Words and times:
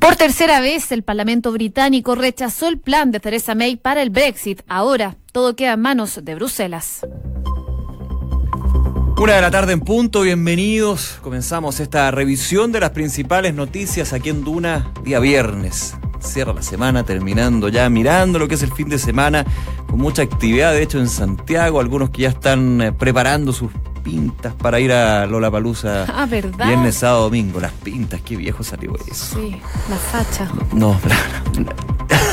Por 0.00 0.16
tercera 0.16 0.60
vez, 0.60 0.92
el 0.92 1.02
Parlamento 1.02 1.52
británico 1.52 2.14
rechazó 2.14 2.68
el 2.68 2.78
plan 2.78 3.10
de 3.10 3.20
Theresa 3.20 3.54
May 3.54 3.76
para 3.76 4.00
el 4.00 4.08
Brexit. 4.08 4.62
Ahora, 4.66 5.16
todo 5.30 5.54
queda 5.54 5.74
en 5.74 5.80
manos 5.82 6.20
de 6.22 6.34
Bruselas. 6.34 7.06
Una 9.18 9.34
de 9.34 9.40
la 9.42 9.50
tarde 9.50 9.74
en 9.74 9.80
punto, 9.80 10.22
bienvenidos. 10.22 11.18
Comenzamos 11.20 11.80
esta 11.80 12.10
revisión 12.10 12.72
de 12.72 12.80
las 12.80 12.90
principales 12.90 13.54
noticias 13.54 14.14
aquí 14.14 14.30
en 14.30 14.42
Duna, 14.42 14.90
día 15.04 15.20
viernes. 15.20 15.94
Cierra 16.18 16.54
la 16.54 16.62
semana, 16.62 17.04
terminando 17.04 17.68
ya, 17.68 17.90
mirando 17.90 18.38
lo 18.38 18.48
que 18.48 18.54
es 18.54 18.62
el 18.62 18.72
fin 18.72 18.88
de 18.88 18.98
semana, 18.98 19.44
con 19.86 19.98
mucha 19.98 20.22
actividad, 20.22 20.72
de 20.72 20.82
hecho, 20.82 20.98
en 20.98 21.08
Santiago, 21.08 21.78
algunos 21.78 22.08
que 22.08 22.22
ya 22.22 22.30
están 22.30 22.80
eh, 22.80 22.92
preparando 22.92 23.52
sus 23.52 23.70
pintas 24.02 24.54
para 24.54 24.80
ir 24.80 24.92
a 24.92 25.26
Lola 25.26 25.50
Palusa. 25.50 26.06
Ah, 26.20 26.26
¿verdad? 26.26 26.66
Viernes, 26.66 26.96
sábado, 26.96 27.22
domingo. 27.24 27.60
Las 27.60 27.72
pintas, 27.72 28.20
qué 28.22 28.36
viejo 28.36 28.62
salió 28.62 28.94
eso. 29.10 29.36
Sí, 29.36 29.56
la 29.88 29.96
facha. 29.96 30.50
No, 30.72 30.98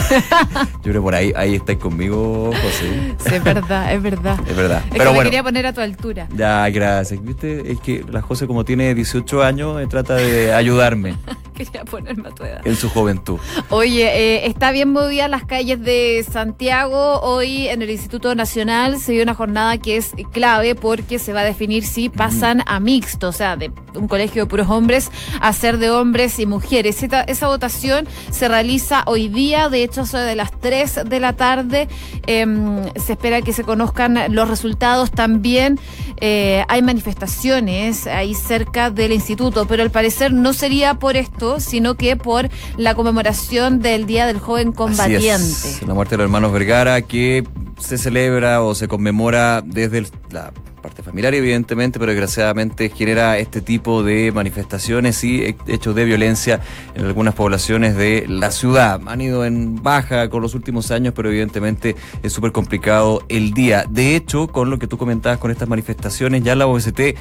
yo 0.83 0.91
creo 0.91 1.01
por 1.01 1.15
ahí, 1.15 1.33
ahí 1.35 1.55
estáis 1.55 1.77
conmigo, 1.79 2.51
José. 2.61 3.15
Sí, 3.27 3.35
es 3.35 3.43
verdad, 3.43 3.93
es 3.93 4.01
verdad. 4.01 4.39
Es 4.47 4.55
verdad. 4.55 4.81
Es 4.85 4.91
Pero 4.91 5.03
que 5.03 5.05
me 5.09 5.15
bueno. 5.15 5.23
quería 5.29 5.43
poner 5.43 5.65
a 5.67 5.73
tu 5.73 5.81
altura. 5.81 6.27
Ya, 6.35 6.69
gracias. 6.69 7.23
¿Viste? 7.23 7.71
Es 7.71 7.79
que 7.79 8.03
la 8.09 8.21
José, 8.21 8.47
como 8.47 8.63
tiene 8.65 8.93
18 8.95 9.43
años, 9.43 9.81
eh, 9.81 9.87
trata 9.87 10.15
de 10.15 10.53
ayudarme 10.53 11.15
Quería 11.53 11.83
ponerme 11.85 12.29
a 12.29 12.31
tu 12.31 12.43
edad. 12.43 12.61
en 12.65 12.75
su 12.75 12.89
juventud. 12.89 13.39
Oye, 13.69 14.03
eh, 14.05 14.47
está 14.47 14.71
bien 14.71 14.91
movida 14.91 15.27
las 15.27 15.43
calles 15.45 15.81
de 15.81 16.23
Santiago. 16.29 17.19
Hoy 17.21 17.67
en 17.67 17.81
el 17.81 17.89
Instituto 17.89 18.33
Nacional 18.35 18.99
se 18.99 19.11
dio 19.13 19.23
una 19.23 19.33
jornada 19.33 19.77
que 19.79 19.97
es 19.97 20.11
clave 20.31 20.75
porque 20.75 21.17
se 21.19 21.33
va 21.33 21.41
a 21.41 21.43
definir 21.43 21.83
si 21.85 22.09
pasan 22.09 22.63
a 22.67 22.79
mixto, 22.79 23.29
o 23.29 23.31
sea, 23.31 23.55
de 23.57 23.71
un 23.95 24.07
colegio 24.07 24.43
de 24.43 24.49
puros 24.49 24.69
hombres 24.69 25.09
a 25.41 25.51
ser 25.53 25.77
de 25.79 25.89
hombres 25.89 26.37
y 26.39 26.45
mujeres. 26.45 27.01
Esta- 27.01 27.21
esa 27.23 27.47
votación 27.47 28.07
se 28.29 28.47
realiza 28.47 29.03
hoy 29.07 29.27
día, 29.27 29.69
de 29.69 29.83
hecho, 29.83 29.96
de 29.97 30.35
las 30.35 30.51
3 30.51 31.01
de 31.05 31.19
la 31.19 31.33
tarde. 31.33 31.87
Em, 32.27 32.83
se 32.95 33.13
espera 33.13 33.41
que 33.41 33.51
se 33.53 33.63
conozcan 33.63 34.17
los 34.33 34.47
resultados 34.49 35.11
también. 35.11 35.79
eh, 36.19 36.63
hay 36.67 36.81
manifestaciones 36.81 38.07
ahí 38.07 38.33
cerca 38.33 38.89
del 38.89 39.11
instituto, 39.11 39.67
pero 39.67 39.83
al 39.83 39.91
parecer 39.91 40.33
no 40.33 40.53
sería 40.53 40.95
por 40.95 41.15
esto, 41.17 41.59
sino 41.59 41.95
que 41.95 42.15
por 42.15 42.49
la 42.77 42.95
conmemoración 42.95 43.79
del 43.81 44.05
Día 44.07 44.25
del 44.25 44.39
Joven 44.39 44.69
Así 44.69 44.75
Combatiente. 44.77 45.27
es, 45.35 45.83
la 45.85 45.93
muerte 45.93 46.11
de 46.13 46.17
los 46.17 46.23
hermanos 46.25 46.51
Vergara, 46.53 47.01
que 47.01 47.43
se 47.79 47.97
celebra 47.97 48.61
o 48.63 48.73
se 48.75 48.87
conmemora 48.87 49.61
desde 49.63 49.99
el- 49.99 50.07
la 50.31 50.51
parte 50.87 51.03
familiar, 51.03 51.33
evidentemente, 51.35 51.99
pero 51.99 52.11
desgraciadamente 52.13 52.87
genera 52.89 53.37
este 53.39 53.59
tipo 53.59 54.03
de 54.03 54.31
manifestaciones 54.31 55.21
y 55.25 55.41
he- 55.43 55.57
hechos 55.67 55.93
de 55.95 56.05
violencia 56.05 56.61
en 56.95 57.05
algunas 57.05 57.33
poblaciones 57.33 57.97
de 57.97 58.23
la 58.29 58.51
ciudad. 58.51 59.01
Han 59.05 59.19
ido 59.19 59.43
en 59.43 59.83
baja 59.83 60.29
con 60.29 60.41
los 60.41 60.55
últimos 60.55 60.89
años, 60.91 61.13
pero 61.13 61.27
evidentemente 61.27 61.97
es 62.23 62.31
súper 62.31 62.53
complicado 62.53 63.21
el 63.27 63.53
día. 63.53 63.83
De 63.89 64.15
hecho, 64.15 64.47
con 64.47 64.69
lo 64.69 64.79
que 64.79 64.87
tú 64.87 64.97
comentabas 64.97 65.39
con 65.39 65.51
estas 65.51 65.67
manifestaciones, 65.67 66.41
ya 66.41 66.55
la 66.55 66.67
OST 66.67 66.97
de 66.97 67.15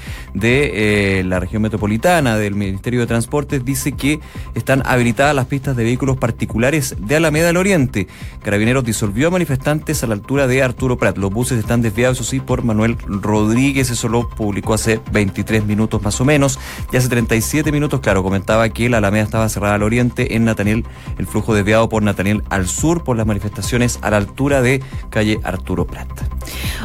eh, 1.19 1.25
la 1.25 1.41
región 1.41 1.63
metropolitana, 1.63 2.37
del 2.39 2.55
Ministerio 2.55 3.01
de 3.01 3.07
Transportes, 3.09 3.65
dice 3.65 3.93
que 3.93 4.21
están 4.55 4.83
habilitadas 4.87 5.35
las 5.35 5.47
pistas 5.47 5.75
de 5.77 5.83
vehículos 5.83 6.19
particulares 6.19 6.95
de 7.01 7.17
Alameda 7.17 7.49
del 7.49 7.57
Oriente. 7.57 8.07
Carabineros 8.45 8.85
disolvió 8.85 9.27
a 9.27 9.31
manifestantes 9.33 10.05
a 10.05 10.07
la 10.07 10.15
altura 10.15 10.47
de 10.47 10.63
Arturo 10.63 10.97
Prat. 10.99 11.19
Los 11.19 11.33
buses 11.33 11.59
están 11.59 11.83
desviados, 11.83 12.21
eso 12.21 12.31
sí, 12.31 12.39
por 12.39 12.63
Manuel 12.63 12.97
Rodríguez. 13.09 13.56
Eso 13.57 14.09
lo 14.09 14.29
publicó 14.29 14.75
hace 14.75 15.01
23 15.13 15.65
minutos 15.65 16.03
más 16.03 16.21
o 16.21 16.25
menos. 16.25 16.59
Y 16.93 16.97
hace 16.97 17.09
37 17.09 17.73
minutos, 17.73 18.01
claro, 18.01 18.23
comentaba 18.23 18.69
que 18.69 18.89
la 18.91 18.99
Alameda 18.99 19.25
estaba 19.25 19.49
cerrada 19.49 19.77
al 19.77 19.83
oriente 19.83 20.37
en 20.37 20.45
Nathaniel, 20.45 20.85
el 21.19 21.27
flujo 21.27 21.55
desviado 21.55 21.89
por 21.89 22.03
Nathaniel 22.03 22.43
al 22.51 22.69
sur 22.69 23.03
por 23.03 23.17
las 23.17 23.27
manifestaciones 23.27 23.99
a 24.03 24.11
la 24.11 24.19
altura 24.19 24.61
de 24.61 24.83
calle 25.09 25.41
Arturo 25.43 25.87
Prat. 25.87 26.09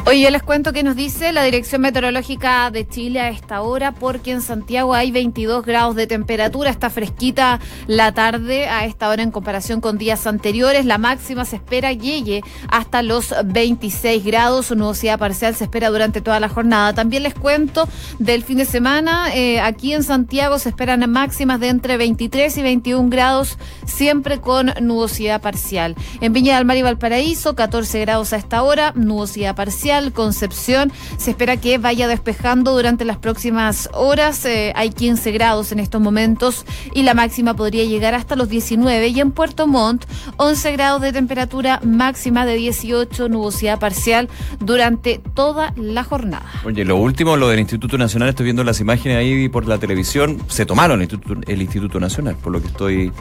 Oye, 0.05 0.21
yo 0.21 0.29
les 0.29 0.43
cuento 0.43 0.71
que 0.71 0.83
nos 0.83 0.95
dice 0.95 1.33
la 1.33 1.43
Dirección 1.43 1.81
Meteorológica 1.81 2.71
de 2.71 2.87
Chile 2.87 3.19
a 3.19 3.29
esta 3.29 3.61
hora, 3.61 3.91
porque 3.91 4.31
en 4.31 4.41
Santiago 4.41 4.93
hay 4.93 5.11
22 5.11 5.65
grados 5.65 5.95
de 5.95 6.07
temperatura, 6.07 6.69
está 6.69 6.89
fresquita 6.89 7.59
la 7.87 8.13
tarde 8.13 8.67
a 8.67 8.85
esta 8.85 9.09
hora 9.09 9.23
en 9.23 9.31
comparación 9.31 9.81
con 9.81 9.97
días 9.97 10.25
anteriores. 10.25 10.85
La 10.85 10.97
máxima 10.97 11.43
se 11.43 11.57
espera 11.57 11.91
llegue 11.91 12.41
hasta 12.69 13.03
los 13.03 13.35
26 13.45 14.23
grados, 14.23 14.67
su 14.67 14.75
nubosidad 14.75 15.19
parcial 15.19 15.53
se 15.53 15.65
espera 15.65 15.89
durante 15.89 16.21
toda 16.21 16.39
la 16.39 16.47
jornada. 16.47 16.60
También 16.93 17.23
les 17.23 17.33
cuento 17.33 17.87
del 18.19 18.43
fin 18.43 18.57
de 18.57 18.65
semana, 18.65 19.33
eh, 19.33 19.59
aquí 19.59 19.93
en 19.93 20.03
Santiago 20.03 20.59
se 20.59 20.69
esperan 20.69 21.09
máximas 21.09 21.59
de 21.59 21.69
entre 21.69 21.97
23 21.97 22.55
y 22.57 22.61
21 22.61 23.09
grados, 23.09 23.57
siempre 23.85 24.39
con 24.39 24.71
nubosidad 24.81 25.41
parcial. 25.41 25.95
En 26.21 26.33
Viña 26.33 26.57
del 26.57 26.65
Mar 26.65 26.77
y 26.77 26.81
Valparaíso, 26.81 27.55
14 27.55 28.01
grados 28.01 28.33
a 28.33 28.37
esta 28.37 28.61
hora, 28.63 28.93
nubosidad 28.95 29.55
parcial. 29.55 30.13
Concepción 30.13 30.91
se 31.17 31.31
espera 31.31 31.57
que 31.57 31.77
vaya 31.77 32.07
despejando 32.07 32.73
durante 32.73 33.05
las 33.05 33.17
próximas 33.17 33.89
horas. 33.93 34.45
eh, 34.45 34.73
hay 34.75 34.91
15 34.91 35.31
grados 35.31 35.71
en 35.71 35.79
estos 35.79 36.01
momentos 36.01 36.65
y 36.93 37.03
la 37.03 37.13
máxima 37.13 37.55
podría 37.55 37.85
llegar 37.85 38.13
hasta 38.13 38.35
los 38.35 38.49
19. 38.49 39.07
Y 39.07 39.19
en 39.19 39.31
Puerto 39.31 39.67
Montt, 39.67 40.05
11 40.37 40.71
grados 40.73 41.01
de 41.01 41.11
temperatura 41.11 41.79
máxima 41.83 42.45
de 42.45 42.55
18, 42.55 43.29
nubosidad 43.29 43.79
parcial 43.79 44.29
durante 44.59 45.21
toda 45.33 45.73
la 45.75 46.03
jornada. 46.03 46.50
Oye, 46.63 46.85
lo 46.85 46.95
último, 46.97 47.37
lo 47.37 47.47
del 47.49 47.59
Instituto 47.59 47.97
Nacional, 47.97 48.29
estoy 48.29 48.43
viendo 48.45 48.63
las 48.63 48.79
imágenes 48.79 49.17
ahí 49.17 49.49
por 49.49 49.67
la 49.67 49.77
televisión, 49.77 50.37
se 50.47 50.65
tomaron 50.65 51.01
el 51.01 51.03
Instituto, 51.11 51.41
el 51.47 51.61
Instituto 51.61 51.99
Nacional, 51.99 52.35
por 52.35 52.51
lo 52.53 52.61
que 52.61 52.67
estoy 52.67 53.11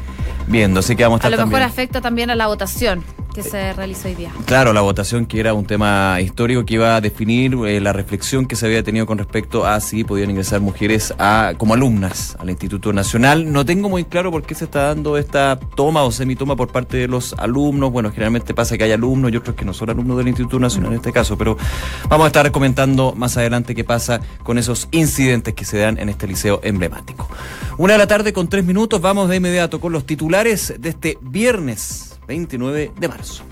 viendo. 0.46 0.80
Así 0.80 0.96
que 0.96 1.04
vamos 1.04 1.20
a 1.20 1.26
A 1.26 1.30
estar 1.30 1.30
lo 1.32 1.46
mejor 1.46 1.60
también. 1.60 1.70
afecta 1.70 2.00
también 2.00 2.30
a 2.30 2.34
la 2.34 2.46
votación 2.48 3.02
se 3.42 3.72
realizó 3.72 4.08
hoy 4.08 4.14
día. 4.14 4.32
Claro, 4.46 4.72
la 4.72 4.80
votación 4.80 5.26
que 5.26 5.40
era 5.40 5.54
un 5.54 5.64
tema 5.64 6.20
histórico 6.20 6.64
que 6.64 6.74
iba 6.74 6.96
a 6.96 7.00
definir 7.00 7.54
eh, 7.66 7.80
la 7.80 7.92
reflexión 7.92 8.46
que 8.46 8.56
se 8.56 8.66
había 8.66 8.82
tenido 8.82 9.06
con 9.06 9.18
respecto 9.18 9.66
a 9.66 9.80
si 9.80 10.04
podían 10.04 10.30
ingresar 10.30 10.60
mujeres 10.60 11.14
a, 11.18 11.54
como 11.56 11.74
alumnas 11.74 12.36
al 12.38 12.50
Instituto 12.50 12.92
Nacional. 12.92 13.52
No 13.52 13.64
tengo 13.64 13.88
muy 13.88 14.04
claro 14.04 14.30
por 14.30 14.42
qué 14.42 14.54
se 14.54 14.64
está 14.64 14.88
dando 14.88 15.16
esta 15.16 15.58
toma 15.74 16.02
o 16.02 16.12
semitoma 16.12 16.56
por 16.56 16.68
parte 16.68 16.96
de 16.96 17.08
los 17.08 17.32
alumnos. 17.34 17.92
Bueno, 17.92 18.10
generalmente 18.10 18.54
pasa 18.54 18.76
que 18.76 18.84
hay 18.84 18.92
alumnos, 18.92 19.32
yo 19.32 19.42
creo 19.42 19.56
que 19.56 19.64
no 19.64 19.72
son 19.72 19.90
alumnos 19.90 20.18
del 20.18 20.28
Instituto 20.28 20.58
Nacional 20.58 20.92
en 20.92 20.96
este 20.96 21.12
caso, 21.12 21.36
pero 21.36 21.56
vamos 22.08 22.24
a 22.24 22.28
estar 22.28 22.50
comentando 22.50 23.12
más 23.16 23.36
adelante 23.36 23.74
qué 23.74 23.84
pasa 23.84 24.20
con 24.42 24.58
esos 24.58 24.88
incidentes 24.90 25.54
que 25.54 25.64
se 25.64 25.78
dan 25.78 25.98
en 25.98 26.08
este 26.08 26.26
liceo 26.26 26.60
emblemático. 26.62 27.28
Una 27.78 27.94
de 27.94 27.98
la 27.98 28.06
tarde 28.06 28.32
con 28.32 28.48
tres 28.48 28.64
minutos, 28.64 29.00
vamos 29.00 29.28
de 29.28 29.36
inmediato 29.36 29.80
con 29.80 29.92
los 29.92 30.04
titulares 30.04 30.74
de 30.78 30.88
este 30.88 31.18
viernes 31.20 32.09
29 32.30 32.92
de 32.96 33.08
marzo. 33.08 33.42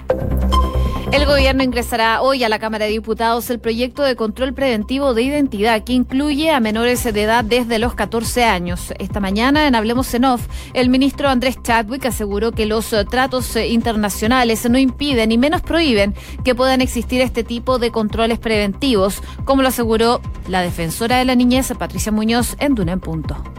El 1.11 1.27
gobierno 1.27 1.65
ingresará 1.65 2.23
hoy 2.23 2.45
a 2.45 2.49
la 2.49 2.61
Cámara 2.61 2.85
de 2.85 2.93
Diputados 2.93 3.51
el 3.51 3.59
proyecto 3.59 4.05
de 4.05 4.15
control 4.15 4.55
preventivo 4.55 5.15
de 5.15 5.23
identidad 5.23 5.83
que 5.83 5.95
incluye 5.95 6.53
a 6.53 6.61
menores 6.61 7.03
de 7.03 7.23
edad 7.23 7.43
desde 7.43 7.81
los 7.81 7.95
14 7.95 8.45
años. 8.45 8.95
Esta 9.01 9.19
mañana 9.19 9.67
en 9.67 9.75
Hablemos 9.75 10.15
en 10.15 10.27
Off, 10.27 10.47
el 10.75 10.91
ministro 10.91 11.29
Andrés 11.29 11.57
Chadwick 11.61 12.07
aseguró 12.07 12.53
que 12.53 12.67
los 12.67 12.95
tratos 13.11 13.57
internacionales 13.57 14.69
no 14.71 14.79
impiden 14.79 15.31
ni 15.31 15.39
menos 15.39 15.63
prohíben 15.63 16.15
que 16.45 16.55
puedan 16.55 16.81
existir 16.81 17.21
este 17.21 17.43
tipo 17.43 17.81
de 17.81 17.91
controles 17.91 18.39
preventivos, 18.39 19.21
como 19.45 19.63
lo 19.63 19.69
aseguró 19.69 20.21
la 20.47 20.63
defensora 20.63 21.17
de 21.17 21.25
la 21.25 21.35
niñez 21.35 21.73
Patricia 21.77 22.13
Muñoz 22.13 22.55
en 22.61 22.77
Duna 22.77 22.93
en 22.93 23.01
Punto. 23.01 23.58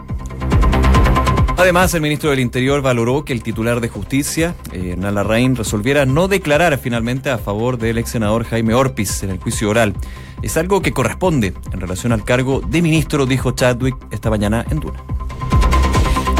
Además, 1.60 1.92
el 1.92 2.00
ministro 2.00 2.30
del 2.30 2.40
Interior 2.40 2.80
valoró 2.80 3.22
que 3.22 3.34
el 3.34 3.42
titular 3.42 3.82
de 3.82 3.88
justicia, 3.90 4.54
eh, 4.72 4.92
Hernán 4.92 5.16
Larraín, 5.16 5.56
resolviera 5.56 6.06
no 6.06 6.26
declarar 6.26 6.78
finalmente 6.78 7.28
a 7.28 7.36
favor 7.36 7.76
del 7.76 7.98
ex 7.98 8.12
senador 8.12 8.44
Jaime 8.44 8.72
Orpiz 8.72 9.22
en 9.24 9.28
el 9.28 9.38
juicio 9.38 9.68
oral. 9.68 9.92
Es 10.40 10.56
algo 10.56 10.80
que 10.80 10.92
corresponde 10.92 11.52
en 11.70 11.80
relación 11.80 12.12
al 12.12 12.24
cargo 12.24 12.62
de 12.62 12.80
ministro, 12.80 13.26
dijo 13.26 13.50
Chadwick 13.50 13.94
esta 14.10 14.30
mañana 14.30 14.64
en 14.70 14.80
Duna. 14.80 15.04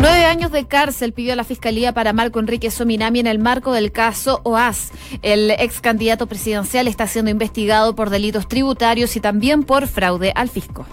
Nueve 0.01 0.25
años 0.25 0.53
de 0.53 0.67
cárcel 0.67 1.13
pidió 1.13 1.37
la 1.37 1.45
Fiscalía 1.45 1.93
para 1.93 2.15
Marco 2.15 2.41
Enrique 2.41 2.71
Sominami 2.71 3.21
en 3.21 3.27
el 3.27 3.39
marco 3.39 3.75
del 3.75 3.93
caso 3.93 4.41
OAS. 4.45 4.91
El 5.21 5.51
ex 5.51 5.83
candidato 5.83 6.29
presidencial 6.29 6.89
está 6.89 7.07
siendo 7.07 7.31
investigado 7.31 7.95
por 7.95 8.09
delitos 8.09 8.49
tributarios 8.49 9.15
y 9.17 9.21
también 9.21 9.65
por 9.65 9.87
fraude 9.87 10.33
al 10.35 10.49
fisco. 10.49 10.87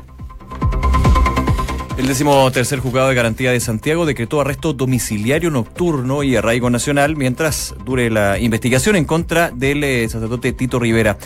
El 1.97 2.05
décimo 2.05 2.49
tercer 2.51 2.77
juzgado 2.79 3.09
de 3.09 3.15
garantía 3.15 3.51
de 3.51 3.59
Santiago 3.59 4.05
decretó 4.05 4.39
arresto 4.39 4.71
domiciliario 4.71 5.49
nocturno 5.49 6.21
y 6.21 6.35
arraigo 6.35 6.69
nacional 6.69 7.15
mientras 7.15 7.73
dure 7.85 8.11
la 8.11 8.37
investigación 8.37 8.95
en 8.95 9.05
contra 9.05 9.49
del 9.49 9.83
eh, 9.83 10.07
sacerdote 10.07 10.53
Tito 10.53 10.77
Rivera. 10.77 11.17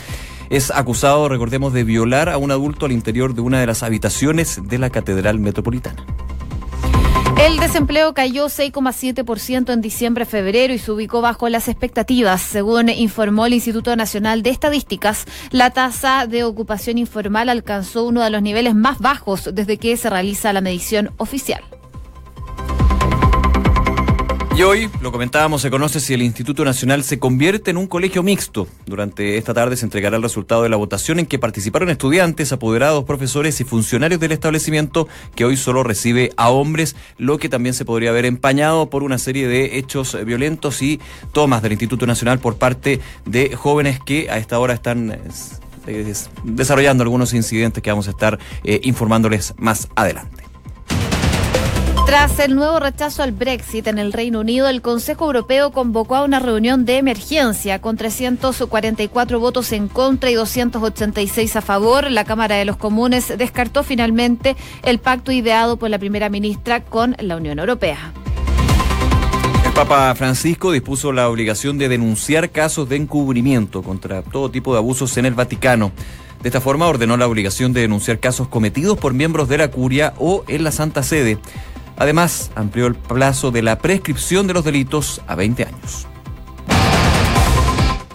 Es 0.48 0.70
acusado, 0.70 1.28
recordemos, 1.28 1.74
de 1.74 1.84
violar 1.84 2.30
a 2.30 2.38
un 2.38 2.50
adulto 2.50 2.86
al 2.86 2.92
interior 2.92 3.34
de 3.34 3.42
una 3.42 3.60
de 3.60 3.66
las 3.66 3.82
habitaciones 3.82 4.60
de 4.66 4.78
la 4.78 4.88
Catedral 4.88 5.38
Metropolitana. 5.40 6.06
El 7.42 7.58
desempleo 7.58 8.14
cayó 8.14 8.46
6,7% 8.46 9.72
en 9.72 9.80
diciembre-febrero 9.80 10.72
y 10.72 10.78
se 10.78 10.92
ubicó 10.92 11.20
bajo 11.22 11.48
las 11.48 11.66
expectativas. 11.66 12.40
Según 12.40 12.88
informó 12.88 13.46
el 13.46 13.54
Instituto 13.54 13.96
Nacional 13.96 14.44
de 14.44 14.50
Estadísticas, 14.50 15.26
la 15.50 15.70
tasa 15.70 16.28
de 16.28 16.44
ocupación 16.44 16.98
informal 16.98 17.48
alcanzó 17.48 18.04
uno 18.04 18.22
de 18.22 18.30
los 18.30 18.42
niveles 18.42 18.76
más 18.76 19.00
bajos 19.00 19.50
desde 19.52 19.76
que 19.76 19.96
se 19.96 20.08
realiza 20.08 20.52
la 20.52 20.60
medición 20.60 21.10
oficial. 21.16 21.64
Y 24.54 24.62
hoy, 24.64 24.90
lo 25.00 25.10
comentábamos, 25.12 25.62
se 25.62 25.70
conoce 25.70 25.98
si 25.98 26.12
el 26.12 26.20
Instituto 26.20 26.62
Nacional 26.62 27.04
se 27.04 27.18
convierte 27.18 27.70
en 27.70 27.78
un 27.78 27.86
colegio 27.86 28.22
mixto. 28.22 28.68
Durante 28.84 29.38
esta 29.38 29.54
tarde 29.54 29.78
se 29.78 29.86
entregará 29.86 30.16
el 30.18 30.22
resultado 30.22 30.62
de 30.62 30.68
la 30.68 30.76
votación 30.76 31.18
en 31.18 31.24
que 31.24 31.38
participaron 31.38 31.88
estudiantes, 31.88 32.52
apoderados, 32.52 33.04
profesores 33.04 33.58
y 33.62 33.64
funcionarios 33.64 34.20
del 34.20 34.32
establecimiento, 34.32 35.08
que 35.34 35.46
hoy 35.46 35.56
solo 35.56 35.82
recibe 35.84 36.32
a 36.36 36.50
hombres, 36.50 36.96
lo 37.16 37.38
que 37.38 37.48
también 37.48 37.74
se 37.74 37.86
podría 37.86 38.10
haber 38.10 38.26
empañado 38.26 38.90
por 38.90 39.02
una 39.04 39.16
serie 39.16 39.48
de 39.48 39.78
hechos 39.78 40.18
violentos 40.26 40.82
y 40.82 41.00
tomas 41.32 41.62
del 41.62 41.72
Instituto 41.72 42.06
Nacional 42.06 42.38
por 42.38 42.56
parte 42.56 43.00
de 43.24 43.56
jóvenes 43.56 44.00
que 44.04 44.28
a 44.28 44.36
esta 44.36 44.58
hora 44.58 44.74
están 44.74 45.18
eh, 45.86 46.14
desarrollando 46.44 47.02
algunos 47.02 47.32
incidentes 47.32 47.82
que 47.82 47.90
vamos 47.90 48.06
a 48.06 48.10
estar 48.10 48.38
eh, 48.64 48.80
informándoles 48.84 49.54
más 49.56 49.88
adelante. 49.96 50.41
Tras 52.12 52.40
el 52.40 52.54
nuevo 52.54 52.78
rechazo 52.78 53.22
al 53.22 53.32
Brexit 53.32 53.86
en 53.86 53.98
el 53.98 54.12
Reino 54.12 54.40
Unido, 54.40 54.68
el 54.68 54.82
Consejo 54.82 55.24
Europeo 55.24 55.72
convocó 55.72 56.16
a 56.16 56.24
una 56.24 56.40
reunión 56.40 56.84
de 56.84 56.98
emergencia 56.98 57.80
con 57.80 57.96
344 57.96 59.40
votos 59.40 59.72
en 59.72 59.88
contra 59.88 60.30
y 60.30 60.34
286 60.34 61.56
a 61.56 61.62
favor. 61.62 62.10
La 62.10 62.24
Cámara 62.24 62.56
de 62.56 62.66
los 62.66 62.76
Comunes 62.76 63.32
descartó 63.38 63.82
finalmente 63.82 64.56
el 64.82 64.98
pacto 64.98 65.32
ideado 65.32 65.78
por 65.78 65.88
la 65.88 65.98
primera 65.98 66.28
ministra 66.28 66.84
con 66.84 67.16
la 67.18 67.38
Unión 67.38 67.58
Europea. 67.58 68.12
El 69.64 69.72
Papa 69.72 70.14
Francisco 70.14 70.70
dispuso 70.70 71.12
la 71.12 71.30
obligación 71.30 71.78
de 71.78 71.88
denunciar 71.88 72.50
casos 72.50 72.90
de 72.90 72.96
encubrimiento 72.96 73.82
contra 73.82 74.20
todo 74.20 74.50
tipo 74.50 74.74
de 74.74 74.80
abusos 74.80 75.16
en 75.16 75.24
el 75.24 75.32
Vaticano. 75.32 75.92
De 76.42 76.50
esta 76.50 76.60
forma 76.60 76.88
ordenó 76.88 77.16
la 77.16 77.26
obligación 77.26 77.72
de 77.72 77.80
denunciar 77.80 78.18
casos 78.18 78.48
cometidos 78.48 78.98
por 78.98 79.14
miembros 79.14 79.48
de 79.48 79.56
la 79.56 79.70
curia 79.70 80.12
o 80.18 80.44
en 80.46 80.62
la 80.62 80.72
Santa 80.72 81.02
Sede. 81.02 81.38
Además, 82.02 82.50
amplió 82.56 82.88
el 82.88 82.96
plazo 82.96 83.52
de 83.52 83.62
la 83.62 83.78
prescripción 83.78 84.48
de 84.48 84.54
los 84.54 84.64
delitos 84.64 85.20
a 85.28 85.36
20 85.36 85.66
años. 85.66 86.08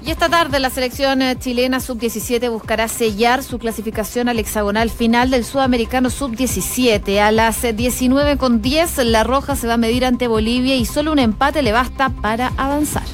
Y 0.05 0.11
esta 0.11 0.27
tarde 0.27 0.59
la 0.59 0.69
selección 0.69 1.21
chilena 1.39 1.79
sub-17 1.79 2.51
buscará 2.51 2.89
sellar 2.89 3.43
su 3.43 3.59
clasificación 3.59 4.27
al 4.27 4.39
hexagonal 4.39 4.89
final 4.89 5.29
del 5.29 5.45
sudamericano 5.45 6.09
sub-17. 6.09 7.17
A 7.21 7.31
las 7.31 7.63
19.10 7.63 9.05
la 9.05 9.23
Roja 9.23 9.55
se 9.55 9.67
va 9.67 9.75
a 9.75 9.77
medir 9.77 10.03
ante 10.03 10.27
Bolivia 10.27 10.75
y 10.75 10.83
solo 10.83 11.13
un 11.13 11.19
empate 11.19 11.61
le 11.61 11.71
basta 11.71 12.09
para 12.09 12.51
avanzar. 12.57 13.05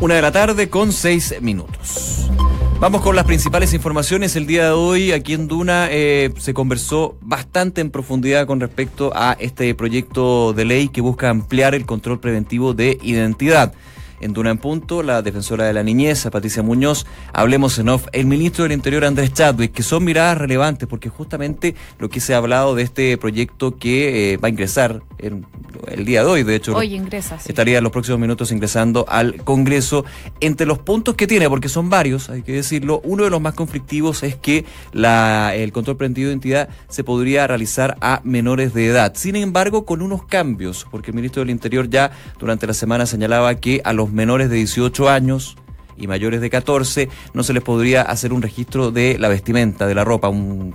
Una 0.00 0.14
de 0.14 0.22
la 0.22 0.30
tarde 0.30 0.70
con 0.70 0.92
seis 0.92 1.34
minutos. 1.40 2.30
Vamos 2.78 3.00
con 3.00 3.16
las 3.16 3.24
principales 3.24 3.72
informaciones. 3.72 4.36
El 4.36 4.46
día 4.46 4.64
de 4.66 4.70
hoy 4.72 5.12
aquí 5.12 5.32
en 5.32 5.48
Duna 5.48 5.88
eh, 5.90 6.30
se 6.36 6.52
conversó 6.52 7.16
bastante 7.22 7.80
en 7.80 7.90
profundidad 7.90 8.46
con 8.46 8.60
respecto 8.60 9.12
a 9.14 9.34
este 9.40 9.74
proyecto 9.74 10.52
de 10.52 10.66
ley 10.66 10.88
que 10.88 11.00
busca 11.00 11.30
ampliar 11.30 11.74
el 11.74 11.86
control 11.86 12.20
preventivo 12.20 12.74
de 12.74 12.98
identidad 13.02 13.72
en 14.20 14.32
Duna 14.32 14.50
en 14.50 14.58
Punto, 14.58 15.02
la 15.02 15.22
defensora 15.22 15.64
de 15.64 15.72
la 15.72 15.82
niñez, 15.82 16.26
Patricia 16.30 16.62
Muñoz, 16.62 17.06
hablemos 17.32 17.78
en 17.78 17.88
off, 17.88 18.06
el 18.12 18.26
ministro 18.26 18.64
del 18.64 18.72
Interior, 18.72 19.04
Andrés 19.04 19.32
Chadwick, 19.32 19.72
que 19.72 19.82
son 19.82 20.04
miradas 20.04 20.38
relevantes 20.38 20.88
porque 20.88 21.08
justamente 21.08 21.74
lo 21.98 22.08
que 22.08 22.20
se 22.20 22.34
ha 22.34 22.38
hablado 22.38 22.74
de 22.74 22.82
este 22.82 23.16
proyecto 23.18 23.76
que 23.76 24.34
eh, 24.34 24.36
va 24.36 24.48
a 24.48 24.50
ingresar 24.50 25.02
el 25.18 26.04
día 26.04 26.22
de 26.22 26.30
hoy, 26.30 26.42
de 26.42 26.54
hecho. 26.54 26.76
Hoy 26.76 26.94
ingresa. 26.94 27.38
Estaría 27.46 27.78
en 27.78 27.84
los 27.84 27.92
próximos 27.92 28.20
minutos 28.20 28.52
ingresando 28.52 29.04
al 29.08 29.36
Congreso. 29.44 30.04
Entre 30.40 30.66
los 30.66 30.78
puntos 30.78 31.14
que 31.14 31.26
tiene, 31.26 31.48
porque 31.48 31.68
son 31.68 31.90
varios, 31.90 32.30
hay 32.30 32.42
que 32.42 32.52
decirlo, 32.52 33.00
uno 33.04 33.24
de 33.24 33.30
los 33.30 33.40
más 33.40 33.54
conflictivos 33.54 34.22
es 34.22 34.36
que 34.36 34.64
la, 34.92 35.54
el 35.54 35.72
control 35.72 35.96
preventivo 35.96 36.26
de 36.26 36.32
identidad 36.32 36.68
se 36.88 37.04
podría 37.04 37.46
realizar 37.46 37.96
a 38.00 38.20
menores 38.24 38.74
de 38.74 38.86
edad. 38.86 39.12
Sin 39.14 39.36
embargo, 39.36 39.84
con 39.84 40.02
unos 40.02 40.24
cambios, 40.24 40.86
porque 40.90 41.10
el 41.10 41.16
ministro 41.16 41.40
del 41.40 41.50
Interior 41.50 41.88
ya 41.88 42.10
durante 42.38 42.66
la 42.66 42.74
semana 42.74 43.06
señalaba 43.06 43.54
que 43.56 43.80
a 43.84 43.92
los 43.92 44.05
menores 44.10 44.50
de 44.50 44.56
18 44.56 45.08
años 45.08 45.56
y 45.96 46.06
mayores 46.06 46.40
de 46.40 46.50
14 46.50 47.08
no 47.34 47.42
se 47.42 47.52
les 47.52 47.62
podría 47.62 48.02
hacer 48.02 48.32
un 48.32 48.42
registro 48.42 48.90
de 48.90 49.18
la 49.18 49.28
vestimenta, 49.28 49.86
de 49.86 49.94
la 49.94 50.04
ropa, 50.04 50.28
un, 50.28 50.74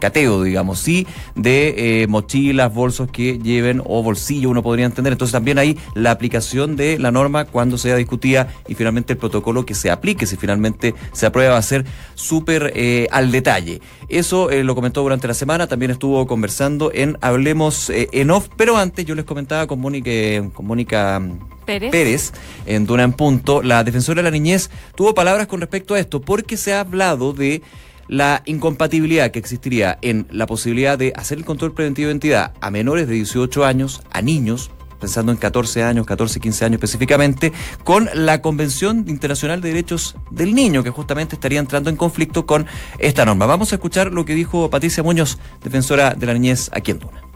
cateo, 0.00 0.42
digamos, 0.42 0.78
sí, 0.78 1.06
de 1.34 2.02
eh, 2.02 2.06
mochilas, 2.06 2.72
bolsos 2.72 3.10
que 3.10 3.38
lleven 3.38 3.82
o 3.84 4.02
bolsillo, 4.02 4.50
uno 4.50 4.62
podría 4.62 4.86
entender. 4.86 5.12
Entonces 5.12 5.32
también 5.32 5.58
hay 5.58 5.78
la 5.94 6.10
aplicación 6.10 6.76
de 6.76 6.98
la 6.98 7.10
norma 7.10 7.44
cuando 7.44 7.78
sea 7.78 7.96
discutida 7.96 8.48
y 8.66 8.74
finalmente 8.74 9.14
el 9.14 9.18
protocolo 9.18 9.64
que 9.64 9.74
se 9.74 9.90
aplique, 9.90 10.26
si 10.26 10.36
finalmente 10.36 10.94
se 11.12 11.26
aprueba, 11.26 11.52
va 11.52 11.58
a 11.58 11.62
ser 11.62 11.84
súper 12.14 12.72
eh, 12.74 13.06
al 13.10 13.30
detalle. 13.30 13.80
Eso 14.08 14.50
eh, 14.50 14.64
lo 14.64 14.74
comentó 14.74 15.02
durante 15.02 15.28
la 15.28 15.34
semana, 15.34 15.66
también 15.66 15.90
estuvo 15.90 16.26
conversando 16.26 16.90
en 16.92 17.18
Hablemos 17.20 17.90
en 17.90 18.30
Off, 18.30 18.48
pero 18.56 18.76
antes 18.76 19.04
yo 19.04 19.14
les 19.14 19.24
comentaba 19.24 19.66
con 19.66 19.80
Mónica, 19.80 20.10
con 20.54 20.66
Mónica 20.66 21.20
Pérez. 21.68 22.32
en 22.64 22.86
Duna 22.86 23.02
en 23.02 23.12
Punto, 23.12 23.62
la 23.62 23.84
defensora 23.84 24.22
de 24.22 24.22
la 24.22 24.30
niñez 24.30 24.70
tuvo 24.94 25.12
palabras 25.12 25.46
con 25.46 25.60
respecto 25.60 25.94
a 25.94 26.00
esto, 26.00 26.22
porque 26.22 26.56
se 26.56 26.72
ha 26.72 26.80
hablado 26.80 27.34
de 27.34 27.60
la 28.08 28.42
incompatibilidad 28.46 29.30
que 29.30 29.38
existiría 29.38 29.98
en 30.00 30.26
la 30.30 30.46
posibilidad 30.46 30.96
de 30.96 31.12
hacer 31.14 31.36
el 31.36 31.44
control 31.44 31.74
preventivo 31.74 32.06
de 32.06 32.12
identidad 32.12 32.54
a 32.62 32.70
menores 32.70 33.06
de 33.06 33.14
18 33.14 33.66
años, 33.66 34.00
a 34.10 34.22
niños, 34.22 34.70
pensando 34.98 35.30
en 35.30 35.36
14 35.36 35.82
años, 35.82 36.06
14, 36.06 36.40
15 36.40 36.64
años 36.64 36.74
específicamente, 36.76 37.52
con 37.84 38.08
la 38.14 38.40
Convención 38.40 39.04
Internacional 39.06 39.60
de 39.60 39.68
Derechos 39.68 40.16
del 40.30 40.54
Niño, 40.54 40.82
que 40.82 40.90
justamente 40.90 41.34
estaría 41.34 41.60
entrando 41.60 41.90
en 41.90 41.96
conflicto 41.96 42.46
con 42.46 42.66
esta 42.98 43.26
norma. 43.26 43.44
Vamos 43.44 43.72
a 43.72 43.74
escuchar 43.74 44.10
lo 44.10 44.24
que 44.24 44.34
dijo 44.34 44.70
Patricia 44.70 45.02
Muñoz, 45.02 45.38
defensora 45.62 46.14
de 46.14 46.26
la 46.26 46.32
niñez 46.32 46.70
aquí 46.72 46.92
en 46.92 47.00
Duna. 47.00 47.28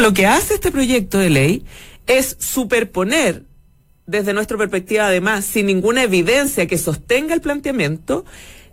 Lo 0.00 0.12
que 0.12 0.26
hace 0.26 0.54
este 0.54 0.72
proyecto 0.72 1.18
de 1.18 1.30
ley 1.30 1.64
es 2.06 2.36
superponer, 2.38 3.44
desde 4.06 4.34
nuestra 4.34 4.58
perspectiva 4.58 5.06
además, 5.06 5.44
sin 5.44 5.66
ninguna 5.66 6.02
evidencia 6.02 6.66
que 6.66 6.78
sostenga 6.78 7.34
el 7.34 7.40
planteamiento, 7.40 8.24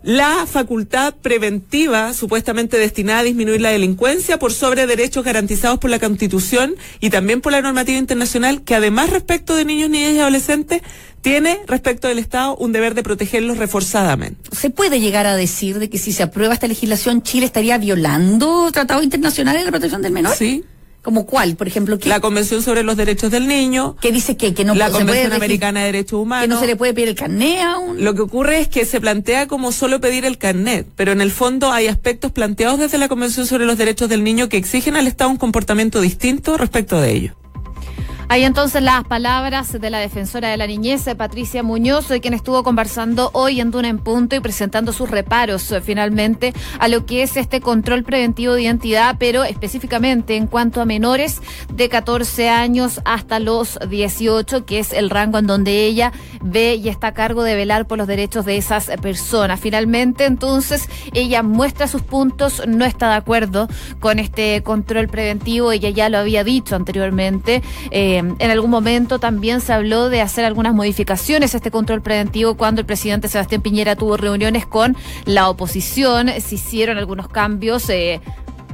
la 0.02 0.46
facultad 0.46 1.14
preventiva 1.14 2.12
supuestamente 2.12 2.76
destinada 2.76 3.20
a 3.20 3.24
disminuir 3.24 3.60
la 3.60 3.70
delincuencia 3.70 4.38
por 4.38 4.52
sobre 4.52 4.86
derechos 4.86 5.24
garantizados 5.24 5.78
por 5.78 5.90
la 5.90 6.00
Constitución 6.00 6.74
y 7.00 7.10
también 7.10 7.40
por 7.40 7.52
la 7.52 7.62
normativa 7.62 7.98
internacional, 7.98 8.62
que 8.62 8.74
además 8.74 9.10
respecto 9.10 9.54
de 9.54 9.64
niños, 9.64 9.90
niñas 9.90 10.14
y 10.14 10.18
adolescentes 10.18 10.82
tiene 11.20 11.60
respecto 11.68 12.08
del 12.08 12.18
Estado 12.18 12.56
un 12.56 12.72
deber 12.72 12.94
de 12.94 13.04
protegerlos 13.04 13.58
reforzadamente. 13.58 14.50
¿Se 14.56 14.70
puede 14.70 14.98
llegar 14.98 15.26
a 15.26 15.36
decir 15.36 15.78
de 15.78 15.88
que 15.88 15.98
si 15.98 16.12
se 16.12 16.24
aprueba 16.24 16.54
esta 16.54 16.66
legislación 16.66 17.22
Chile 17.22 17.46
estaría 17.46 17.78
violando 17.78 18.70
tratados 18.72 19.04
internacionales 19.04 19.64
de 19.64 19.70
protección 19.70 20.02
del 20.02 20.12
menor? 20.12 20.34
Sí. 20.34 20.64
¿Como 21.02 21.26
cuál? 21.26 21.56
Por 21.56 21.66
ejemplo, 21.66 21.98
la 22.04 22.20
Convención 22.20 22.62
sobre 22.62 22.84
los 22.84 22.96
Derechos 22.96 23.32
del 23.32 23.48
Niño. 23.48 23.96
¿Qué 24.00 24.12
dice 24.12 24.36
que, 24.36 24.54
que 24.54 24.64
no 24.64 24.74
La 24.74 24.88
Convención 24.90 25.32
Americana 25.32 25.80
de 25.80 25.86
Derechos 25.86 26.20
Humanos. 26.20 26.44
Que 26.44 26.48
no 26.48 26.60
se 26.60 26.66
le 26.68 26.76
puede 26.76 26.94
pedir 26.94 27.08
el 27.08 27.16
carnet 27.16 27.60
a 27.60 27.78
un... 27.78 28.04
Lo 28.04 28.14
que 28.14 28.22
ocurre 28.22 28.60
es 28.60 28.68
que 28.68 28.84
se 28.84 29.00
plantea 29.00 29.48
como 29.48 29.72
solo 29.72 30.00
pedir 30.00 30.24
el 30.24 30.38
carnet, 30.38 30.86
pero 30.94 31.10
en 31.10 31.20
el 31.20 31.32
fondo 31.32 31.72
hay 31.72 31.88
aspectos 31.88 32.30
planteados 32.30 32.78
desde 32.78 32.98
la 32.98 33.08
Convención 33.08 33.46
sobre 33.46 33.66
los 33.66 33.78
Derechos 33.78 34.08
del 34.08 34.22
Niño 34.22 34.48
que 34.48 34.56
exigen 34.58 34.94
al 34.94 35.08
Estado 35.08 35.30
un 35.30 35.38
comportamiento 35.38 36.00
distinto 36.00 36.56
respecto 36.56 37.00
de 37.00 37.12
ello. 37.12 37.41
Hay 38.32 38.44
entonces 38.44 38.82
las 38.82 39.04
palabras 39.04 39.78
de 39.78 39.90
la 39.90 39.98
defensora 39.98 40.48
de 40.48 40.56
la 40.56 40.66
niñez, 40.66 41.04
Patricia 41.18 41.62
Muñoz, 41.62 42.06
quien 42.22 42.32
estuvo 42.32 42.62
conversando 42.62 43.28
hoy 43.34 43.60
en 43.60 43.70
Duna 43.70 43.90
en 43.90 43.98
Punto 43.98 44.34
y 44.34 44.40
presentando 44.40 44.94
sus 44.94 45.10
reparos 45.10 45.70
eh, 45.70 45.82
finalmente 45.82 46.54
a 46.78 46.88
lo 46.88 47.04
que 47.04 47.22
es 47.22 47.36
este 47.36 47.60
control 47.60 48.04
preventivo 48.04 48.54
de 48.54 48.62
identidad, 48.62 49.16
pero 49.18 49.44
específicamente 49.44 50.36
en 50.36 50.46
cuanto 50.46 50.80
a 50.80 50.86
menores 50.86 51.42
de 51.74 51.90
14 51.90 52.48
años 52.48 53.02
hasta 53.04 53.38
los 53.38 53.78
18, 53.86 54.64
que 54.64 54.78
es 54.78 54.94
el 54.94 55.10
rango 55.10 55.38
en 55.38 55.46
donde 55.46 55.84
ella 55.84 56.10
ve 56.40 56.76
y 56.76 56.88
está 56.88 57.08
a 57.08 57.12
cargo 57.12 57.42
de 57.42 57.54
velar 57.54 57.86
por 57.86 57.98
los 57.98 58.06
derechos 58.06 58.46
de 58.46 58.56
esas 58.56 58.86
personas. 59.02 59.60
Finalmente, 59.60 60.24
entonces, 60.24 60.88
ella 61.12 61.42
muestra 61.42 61.86
sus 61.86 62.00
puntos, 62.00 62.62
no 62.66 62.86
está 62.86 63.10
de 63.10 63.16
acuerdo 63.16 63.68
con 64.00 64.18
este 64.18 64.62
control 64.62 65.08
preventivo, 65.08 65.70
ella 65.70 65.90
ya 65.90 66.08
lo 66.08 66.16
había 66.16 66.44
dicho 66.44 66.76
anteriormente. 66.76 67.62
Eh, 67.90 68.21
en 68.38 68.50
algún 68.50 68.70
momento 68.70 69.18
también 69.18 69.60
se 69.60 69.72
habló 69.72 70.08
de 70.08 70.20
hacer 70.20 70.44
algunas 70.44 70.74
modificaciones 70.74 71.54
a 71.54 71.58
este 71.58 71.70
control 71.70 72.02
preventivo 72.02 72.56
cuando 72.56 72.80
el 72.80 72.86
presidente 72.86 73.28
Sebastián 73.28 73.62
Piñera 73.62 73.96
tuvo 73.96 74.16
reuniones 74.16 74.66
con 74.66 74.96
la 75.24 75.48
oposición. 75.48 76.28
Se 76.40 76.54
hicieron 76.54 76.98
algunos 76.98 77.28
cambios. 77.28 77.88
Eh, 77.90 78.20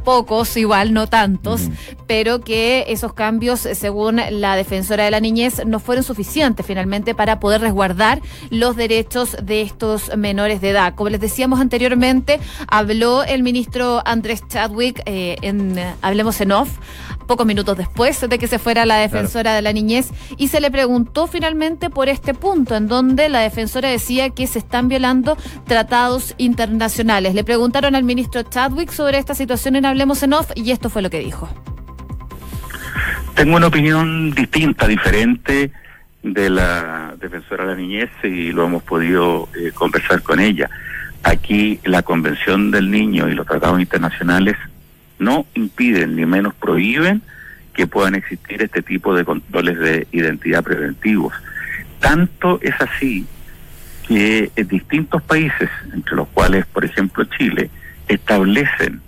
pocos, 0.08 0.56
igual, 0.56 0.94
no 0.94 1.06
tantos, 1.06 1.68
pero 2.06 2.40
que 2.40 2.86
esos 2.88 3.12
cambios, 3.12 3.60
según 3.60 4.22
la 4.30 4.56
defensora 4.56 5.04
de 5.04 5.10
la 5.10 5.20
niñez, 5.20 5.66
no 5.66 5.80
fueron 5.80 6.02
suficientes 6.02 6.64
finalmente 6.64 7.14
para 7.14 7.40
poder 7.40 7.60
resguardar 7.60 8.22
los 8.48 8.74
derechos 8.74 9.36
de 9.42 9.60
estos 9.60 10.16
menores 10.16 10.62
de 10.62 10.70
edad. 10.70 10.94
Como 10.94 11.10
les 11.10 11.20
decíamos 11.20 11.60
anteriormente, 11.60 12.40
habló 12.68 13.22
el 13.22 13.42
ministro 13.42 14.00
Andrés 14.06 14.42
Chadwick 14.48 15.02
eh, 15.04 15.36
en 15.42 15.78
Hablemos 16.00 16.40
en 16.40 16.52
Off 16.52 16.70
pocos 17.28 17.46
minutos 17.46 17.76
después 17.76 18.26
de 18.26 18.38
que 18.38 18.48
se 18.48 18.58
fuera 18.58 18.86
la 18.86 18.96
defensora 18.96 19.54
de 19.54 19.60
la 19.60 19.74
niñez 19.74 20.08
y 20.38 20.48
se 20.48 20.60
le 20.60 20.70
preguntó 20.70 21.26
finalmente 21.26 21.90
por 21.90 22.08
este 22.08 22.32
punto 22.32 22.74
en 22.74 22.88
donde 22.88 23.28
la 23.28 23.40
defensora 23.40 23.90
decía 23.90 24.30
que 24.30 24.46
se 24.46 24.58
están 24.58 24.88
violando 24.88 25.36
tratados 25.66 26.34
internacionales. 26.38 27.34
Le 27.34 27.44
preguntaron 27.44 27.94
al 27.94 28.02
ministro 28.02 28.42
Chadwick 28.44 28.90
sobre 28.90 29.18
esta 29.18 29.34
situación 29.34 29.76
en 29.76 29.84
Hablemos 29.84 29.97
en 30.00 30.32
Off 30.32 30.52
y 30.54 30.70
esto 30.70 30.90
fue 30.90 31.02
lo 31.02 31.10
que 31.10 31.18
dijo. 31.18 31.48
Tengo 33.34 33.56
una 33.56 33.66
opinión 33.66 34.30
distinta, 34.30 34.86
diferente 34.86 35.72
de 36.22 36.50
la 36.50 37.14
defensora 37.20 37.64
de 37.64 37.70
la 37.70 37.76
niñez 37.76 38.10
y 38.22 38.52
lo 38.52 38.64
hemos 38.64 38.82
podido 38.84 39.48
eh, 39.56 39.72
conversar 39.74 40.22
con 40.22 40.38
ella. 40.38 40.70
Aquí 41.24 41.80
la 41.84 42.02
Convención 42.02 42.70
del 42.70 42.90
Niño 42.90 43.28
y 43.28 43.34
los 43.34 43.46
tratados 43.46 43.80
internacionales 43.80 44.56
no 45.18 45.46
impiden 45.54 46.14
ni 46.14 46.26
menos 46.26 46.54
prohíben 46.54 47.22
que 47.74 47.88
puedan 47.88 48.14
existir 48.14 48.62
este 48.62 48.82
tipo 48.82 49.14
de 49.14 49.24
controles 49.24 49.78
de 49.78 50.06
identidad 50.12 50.62
preventivos. 50.62 51.34
Tanto 51.98 52.60
es 52.62 52.74
así 52.80 53.26
que 54.06 54.50
distintos 54.68 55.22
países, 55.22 55.68
entre 55.92 56.16
los 56.16 56.28
cuales, 56.28 56.66
por 56.66 56.84
ejemplo, 56.84 57.24
Chile, 57.36 57.68
establecen 58.06 59.00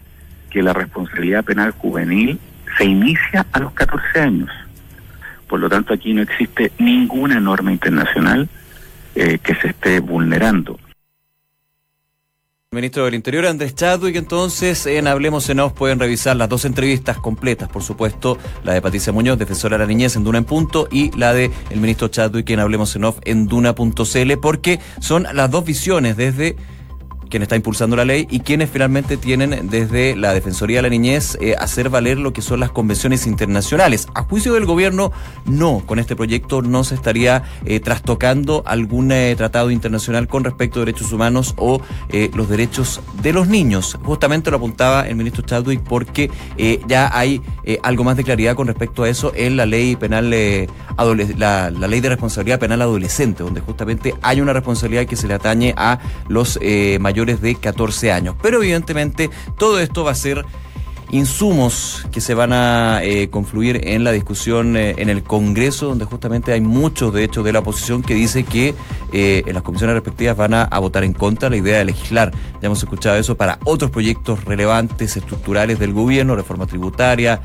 que 0.50 0.62
la 0.62 0.72
responsabilidad 0.72 1.44
penal 1.44 1.70
juvenil 1.70 2.38
se 2.76 2.84
inicia 2.84 3.46
a 3.52 3.60
los 3.60 3.72
14 3.72 4.20
años. 4.20 4.50
Por 5.48 5.60
lo 5.60 5.68
tanto, 5.68 5.94
aquí 5.94 6.12
no 6.12 6.22
existe 6.22 6.72
ninguna 6.78 7.40
norma 7.40 7.72
internacional 7.72 8.48
eh, 9.14 9.38
que 9.42 9.54
se 9.56 9.68
esté 9.68 10.00
vulnerando. 10.00 10.78
Ministro 12.72 13.04
del 13.04 13.14
Interior, 13.14 13.46
Andrés 13.46 13.74
Chadwick, 13.74 14.14
entonces 14.14 14.86
en 14.86 15.08
Hablemos 15.08 15.50
en 15.50 15.58
Off 15.58 15.72
pueden 15.72 15.98
revisar 15.98 16.36
las 16.36 16.48
dos 16.48 16.64
entrevistas 16.64 17.18
completas, 17.18 17.68
por 17.68 17.82
supuesto, 17.82 18.38
la 18.62 18.74
de 18.74 18.80
Patricia 18.80 19.12
Muñoz, 19.12 19.40
defensora 19.40 19.76
de 19.76 19.82
la 19.82 19.88
niñez 19.88 20.14
en 20.14 20.22
Duna 20.22 20.38
en 20.38 20.44
Punto, 20.44 20.86
y 20.88 21.10
la 21.18 21.34
de 21.34 21.50
el 21.70 21.80
ministro 21.80 22.06
Chadwick 22.06 22.48
en 22.50 22.60
Hablemos 22.60 22.94
en 22.94 23.06
Off 23.06 23.18
en 23.24 23.48
Duna.cl, 23.48 24.32
porque 24.40 24.78
son 25.00 25.26
las 25.32 25.50
dos 25.50 25.64
visiones 25.64 26.16
desde 26.16 26.54
quien 27.30 27.42
está 27.42 27.56
impulsando 27.56 27.96
la 27.96 28.04
ley 28.04 28.26
y 28.28 28.40
quienes 28.40 28.68
finalmente 28.68 29.16
tienen 29.16 29.70
desde 29.70 30.16
la 30.16 30.34
Defensoría 30.34 30.78
de 30.78 30.82
la 30.82 30.88
Niñez 30.90 31.38
eh, 31.40 31.54
hacer 31.58 31.88
valer 31.88 32.18
lo 32.18 32.32
que 32.32 32.42
son 32.42 32.60
las 32.60 32.70
convenciones 32.70 33.26
internacionales. 33.26 34.08
A 34.14 34.24
juicio 34.24 34.52
del 34.52 34.66
gobierno, 34.66 35.12
no, 35.46 35.82
con 35.86 35.98
este 35.98 36.16
proyecto 36.16 36.60
no 36.60 36.84
se 36.84 36.96
estaría 36.96 37.44
eh, 37.64 37.80
trastocando 37.80 38.62
algún 38.66 39.12
eh, 39.12 39.34
tratado 39.36 39.70
internacional 39.70 40.28
con 40.28 40.44
respecto 40.44 40.80
a 40.80 40.84
derechos 40.84 41.12
humanos 41.12 41.54
o 41.56 41.80
los 42.34 42.48
derechos 42.48 43.00
de 43.22 43.32
los 43.32 43.46
niños. 43.46 43.96
Justamente 44.02 44.50
lo 44.50 44.56
apuntaba 44.56 45.08
el 45.08 45.14
ministro 45.14 45.44
Chadwick 45.44 45.80
porque 45.80 46.30
ya 46.86 47.16
hay 47.16 47.40
algo 47.82 48.02
más 48.02 48.16
de 48.16 48.24
claridad 48.24 48.56
con 48.56 48.66
respecto 48.66 49.04
a 49.04 49.08
eso 49.08 49.32
en 49.36 49.56
la 49.56 49.64
ley 49.64 49.94
penal, 49.94 50.28
la, 50.28 51.70
la, 51.70 51.86
ley 51.86 52.00
de 52.00 52.08
responsabilidad 52.08 52.58
penal 52.58 52.82
adolescente, 52.82 53.44
donde 53.44 53.60
justamente 53.60 54.14
hay 54.22 54.40
una 54.40 54.52
responsabilidad 54.52 55.06
que 55.06 55.14
se 55.14 55.28
le 55.28 55.34
atañe 55.34 55.72
a 55.76 56.00
los 56.28 56.58
mayores 56.98 57.19
de 57.24 57.54
14 57.54 58.12
años. 58.12 58.34
Pero 58.42 58.62
evidentemente 58.62 59.30
todo 59.58 59.78
esto 59.80 60.04
va 60.04 60.12
a 60.12 60.14
ser 60.14 60.44
insumos 61.12 62.06
que 62.12 62.20
se 62.20 62.34
van 62.34 62.52
a 62.52 63.02
eh, 63.02 63.28
confluir 63.30 63.88
en 63.88 64.04
la 64.04 64.12
discusión 64.12 64.76
eh, 64.76 64.94
en 64.98 65.08
el 65.08 65.22
Congreso, 65.22 65.86
donde 65.86 66.04
justamente 66.04 66.52
hay 66.52 66.60
muchos, 66.60 67.12
de 67.12 67.24
hecho, 67.24 67.42
de 67.42 67.52
la 67.52 67.60
oposición 67.60 68.02
que 68.02 68.14
dice 68.14 68.44
que 68.44 68.74
eh, 69.12 69.42
en 69.46 69.54
las 69.54 69.62
comisiones 69.62 69.94
respectivas 69.94 70.36
van 70.36 70.54
a, 70.54 70.78
votar 70.80 71.04
en 71.04 71.12
contra 71.12 71.50
la 71.50 71.56
idea 71.56 71.78
de 71.78 71.86
legislar. 71.86 72.32
Ya 72.60 72.66
hemos 72.66 72.82
escuchado 72.82 73.16
eso 73.16 73.36
para 73.36 73.58
otros 73.64 73.90
proyectos 73.90 74.44
relevantes, 74.44 75.16
estructurales 75.16 75.78
del 75.78 75.92
gobierno, 75.92 76.36
reforma 76.36 76.66
tributaria, 76.66 77.42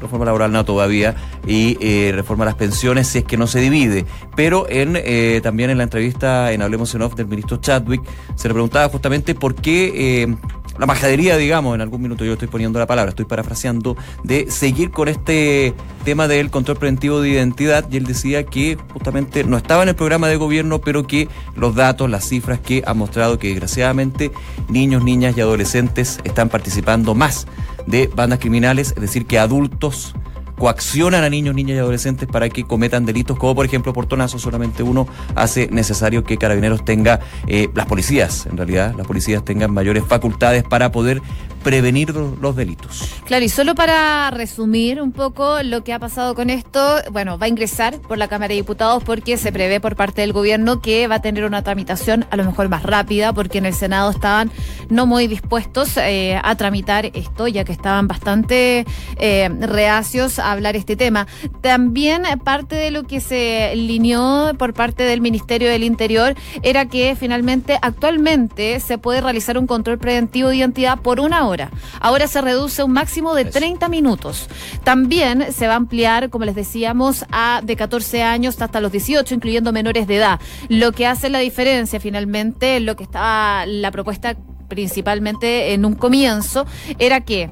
reforma 0.00 0.26
laboral 0.26 0.52
no 0.52 0.64
todavía, 0.64 1.16
y 1.44 2.10
reforma 2.12 2.44
a 2.44 2.46
las 2.46 2.54
pensiones 2.54 3.08
si 3.08 3.18
es 3.18 3.24
que 3.24 3.36
no 3.36 3.48
se 3.48 3.60
divide. 3.60 4.04
Pero 4.36 4.66
en 4.68 5.42
también 5.42 5.70
en 5.70 5.78
la 5.78 5.84
entrevista 5.84 6.52
en 6.52 6.62
Hablemos 6.62 6.94
en 6.94 7.02
Off 7.02 7.14
del 7.14 7.26
ministro 7.26 7.56
Chadwick 7.56 8.02
se 8.36 8.46
le 8.46 8.54
preguntaba 8.54 8.88
justamente 8.88 9.34
por 9.34 9.56
qué 9.56 10.36
la 10.78 10.86
majadería, 10.86 11.36
digamos, 11.36 11.74
en 11.74 11.80
algún 11.80 12.02
minuto 12.02 12.24
yo 12.24 12.32
estoy 12.32 12.48
poniendo 12.48 12.78
la 12.78 12.86
palabra, 12.86 13.10
estoy 13.10 13.24
parafraseando, 13.24 13.96
de 14.24 14.50
seguir 14.50 14.90
con 14.90 15.08
este 15.08 15.74
tema 16.04 16.28
del 16.28 16.50
control 16.50 16.78
preventivo 16.78 17.20
de 17.20 17.30
identidad. 17.30 17.84
Y 17.90 17.96
él 17.96 18.04
decía 18.04 18.44
que 18.44 18.78
justamente 18.92 19.44
no 19.44 19.56
estaba 19.56 19.82
en 19.82 19.90
el 19.90 19.96
programa 19.96 20.28
de 20.28 20.36
gobierno, 20.36 20.80
pero 20.80 21.06
que 21.06 21.28
los 21.56 21.74
datos, 21.74 22.08
las 22.10 22.28
cifras 22.28 22.60
que 22.60 22.82
han 22.86 22.98
mostrado 22.98 23.38
que 23.38 23.48
desgraciadamente 23.48 24.32
niños, 24.68 25.04
niñas 25.04 25.36
y 25.36 25.40
adolescentes 25.40 26.20
están 26.24 26.48
participando 26.48 27.14
más 27.14 27.46
de 27.86 28.08
bandas 28.14 28.38
criminales, 28.38 28.92
es 28.96 29.00
decir, 29.00 29.26
que 29.26 29.38
adultos 29.38 30.14
coaccionan 30.58 31.24
a 31.24 31.30
niños, 31.30 31.54
niñas 31.54 31.76
y 31.76 31.78
adolescentes 31.78 32.28
para 32.28 32.48
que 32.48 32.64
cometan 32.64 33.04
delitos, 33.04 33.38
como 33.38 33.54
por 33.54 33.66
ejemplo 33.66 33.92
portonazo, 33.92 34.38
solamente 34.38 34.82
uno 34.82 35.06
hace 35.34 35.68
necesario 35.68 36.24
que 36.24 36.36
Carabineros 36.36 36.84
tenga, 36.84 37.20
eh, 37.46 37.68
las 37.74 37.86
policías, 37.86 38.46
en 38.46 38.56
realidad, 38.56 38.94
las 38.96 39.06
policías 39.06 39.44
tengan 39.44 39.72
mayores 39.72 40.04
facultades 40.06 40.62
para 40.64 40.92
poder 40.92 41.20
prevenir 41.62 42.14
los 42.14 42.56
delitos. 42.56 43.14
Claro, 43.24 43.44
y 43.44 43.48
solo 43.48 43.74
para 43.74 44.30
resumir 44.30 45.00
un 45.00 45.12
poco 45.12 45.62
lo 45.62 45.84
que 45.84 45.92
ha 45.92 45.98
pasado 45.98 46.34
con 46.34 46.50
esto, 46.50 46.96
bueno, 47.10 47.38
va 47.38 47.46
a 47.46 47.48
ingresar 47.48 47.98
por 48.00 48.18
la 48.18 48.28
Cámara 48.28 48.48
de 48.48 48.56
Diputados 48.56 49.02
porque 49.04 49.36
se 49.36 49.52
prevé 49.52 49.80
por 49.80 49.96
parte 49.96 50.22
del 50.22 50.32
gobierno 50.32 50.80
que 50.80 51.06
va 51.06 51.16
a 51.16 51.22
tener 51.22 51.44
una 51.44 51.62
tramitación 51.62 52.26
a 52.30 52.36
lo 52.36 52.44
mejor 52.44 52.68
más 52.68 52.82
rápida 52.82 53.32
porque 53.32 53.58
en 53.58 53.66
el 53.66 53.74
Senado 53.74 54.10
estaban 54.10 54.50
no 54.90 55.06
muy 55.06 55.26
dispuestos 55.26 55.96
eh, 55.96 56.38
a 56.42 56.54
tramitar 56.56 57.06
esto, 57.14 57.48
ya 57.48 57.64
que 57.64 57.72
estaban 57.72 58.08
bastante 58.08 58.84
eh, 59.18 59.48
reacios 59.60 60.38
a 60.38 60.52
hablar 60.52 60.76
este 60.76 60.96
tema. 60.96 61.26
También 61.60 62.24
parte 62.44 62.76
de 62.76 62.90
lo 62.90 63.04
que 63.04 63.20
se 63.20 63.74
lineó 63.76 64.52
por 64.58 64.74
parte 64.74 65.04
del 65.04 65.20
Ministerio 65.20 65.68
del 65.68 65.84
Interior 65.84 66.34
era 66.62 66.86
que 66.86 67.16
finalmente 67.18 67.78
actualmente 67.80 68.80
se 68.80 68.98
puede 68.98 69.20
realizar 69.20 69.56
un 69.58 69.66
control 69.66 69.98
preventivo 69.98 70.48
de 70.48 70.56
identidad 70.56 70.98
por 70.98 71.20
una 71.20 71.46
hora 71.46 71.51
Ahora 72.00 72.26
se 72.26 72.40
reduce 72.40 72.82
un 72.82 72.92
máximo 72.92 73.34
de 73.34 73.44
30 73.44 73.88
minutos. 73.88 74.48
También 74.84 75.52
se 75.52 75.66
va 75.66 75.74
a 75.74 75.76
ampliar, 75.76 76.30
como 76.30 76.44
les 76.44 76.54
decíamos, 76.54 77.24
a 77.30 77.60
de 77.62 77.76
14 77.76 78.22
años 78.22 78.60
hasta 78.60 78.80
los 78.80 78.92
18, 78.92 79.34
incluyendo 79.34 79.72
menores 79.72 80.06
de 80.06 80.16
edad. 80.16 80.40
Lo 80.68 80.92
que 80.92 81.06
hace 81.06 81.28
la 81.28 81.40
diferencia 81.40 82.00
finalmente, 82.00 82.80
lo 82.80 82.96
que 82.96 83.04
estaba 83.04 83.66
la 83.66 83.90
propuesta 83.90 84.36
principalmente 84.68 85.74
en 85.74 85.84
un 85.84 85.94
comienzo, 85.94 86.66
era 86.98 87.20
que 87.20 87.50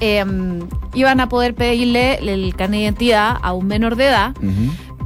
em, 0.00 0.60
iban 0.94 1.20
a 1.20 1.28
poder 1.28 1.54
pedirle 1.54 2.14
el 2.14 2.54
carnet 2.56 2.78
de 2.78 2.84
identidad 2.84 3.36
a 3.42 3.52
un 3.52 3.66
menor 3.66 3.96
de 3.96 4.06
edad, 4.06 4.34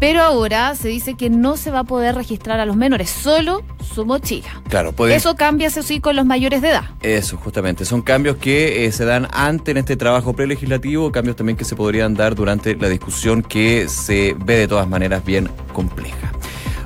pero 0.00 0.23
ahora 0.23 0.75
se 0.75 0.88
dice 0.88 1.14
que 1.14 1.31
no 1.31 1.57
se 1.57 1.71
va 1.71 1.81
a 1.81 1.85
poder 1.85 2.14
registrar 2.14 2.61
a 2.61 2.67
los 2.67 2.76
menores, 2.76 3.11
solo 3.11 3.62
su 3.95 4.05
mochila. 4.05 4.62
Claro, 4.69 4.93
puede... 4.93 5.14
Eso 5.14 5.35
cambia, 5.35 5.69
eso 5.69 5.83
sí, 5.83 6.00
con 6.00 6.17
los 6.17 6.26
mayores 6.26 6.62
de 6.62 6.71
edad. 6.71 6.85
Eso, 7.02 7.37
justamente. 7.37 7.85
Son 7.85 8.02
cambios 8.02 8.37
que 8.37 8.85
eh, 8.85 8.93
se 8.93 9.05
dan 9.05 9.28
antes 9.33 9.73
en 9.73 9.78
este 9.78 9.97
trabajo 9.97 10.35
prelegislativo, 10.35 11.11
cambios 11.12 11.37
también 11.37 11.57
que 11.57 11.64
se 11.64 11.76
podrían 11.76 12.14
dar 12.14 12.35
durante 12.35 12.76
la 12.76 12.88
discusión 12.88 13.43
que 13.43 13.88
se 13.88 14.35
ve 14.38 14.57
de 14.57 14.69
todas 14.69 14.88
maneras 14.88 15.25
bien 15.25 15.49
compleja. 15.73 16.33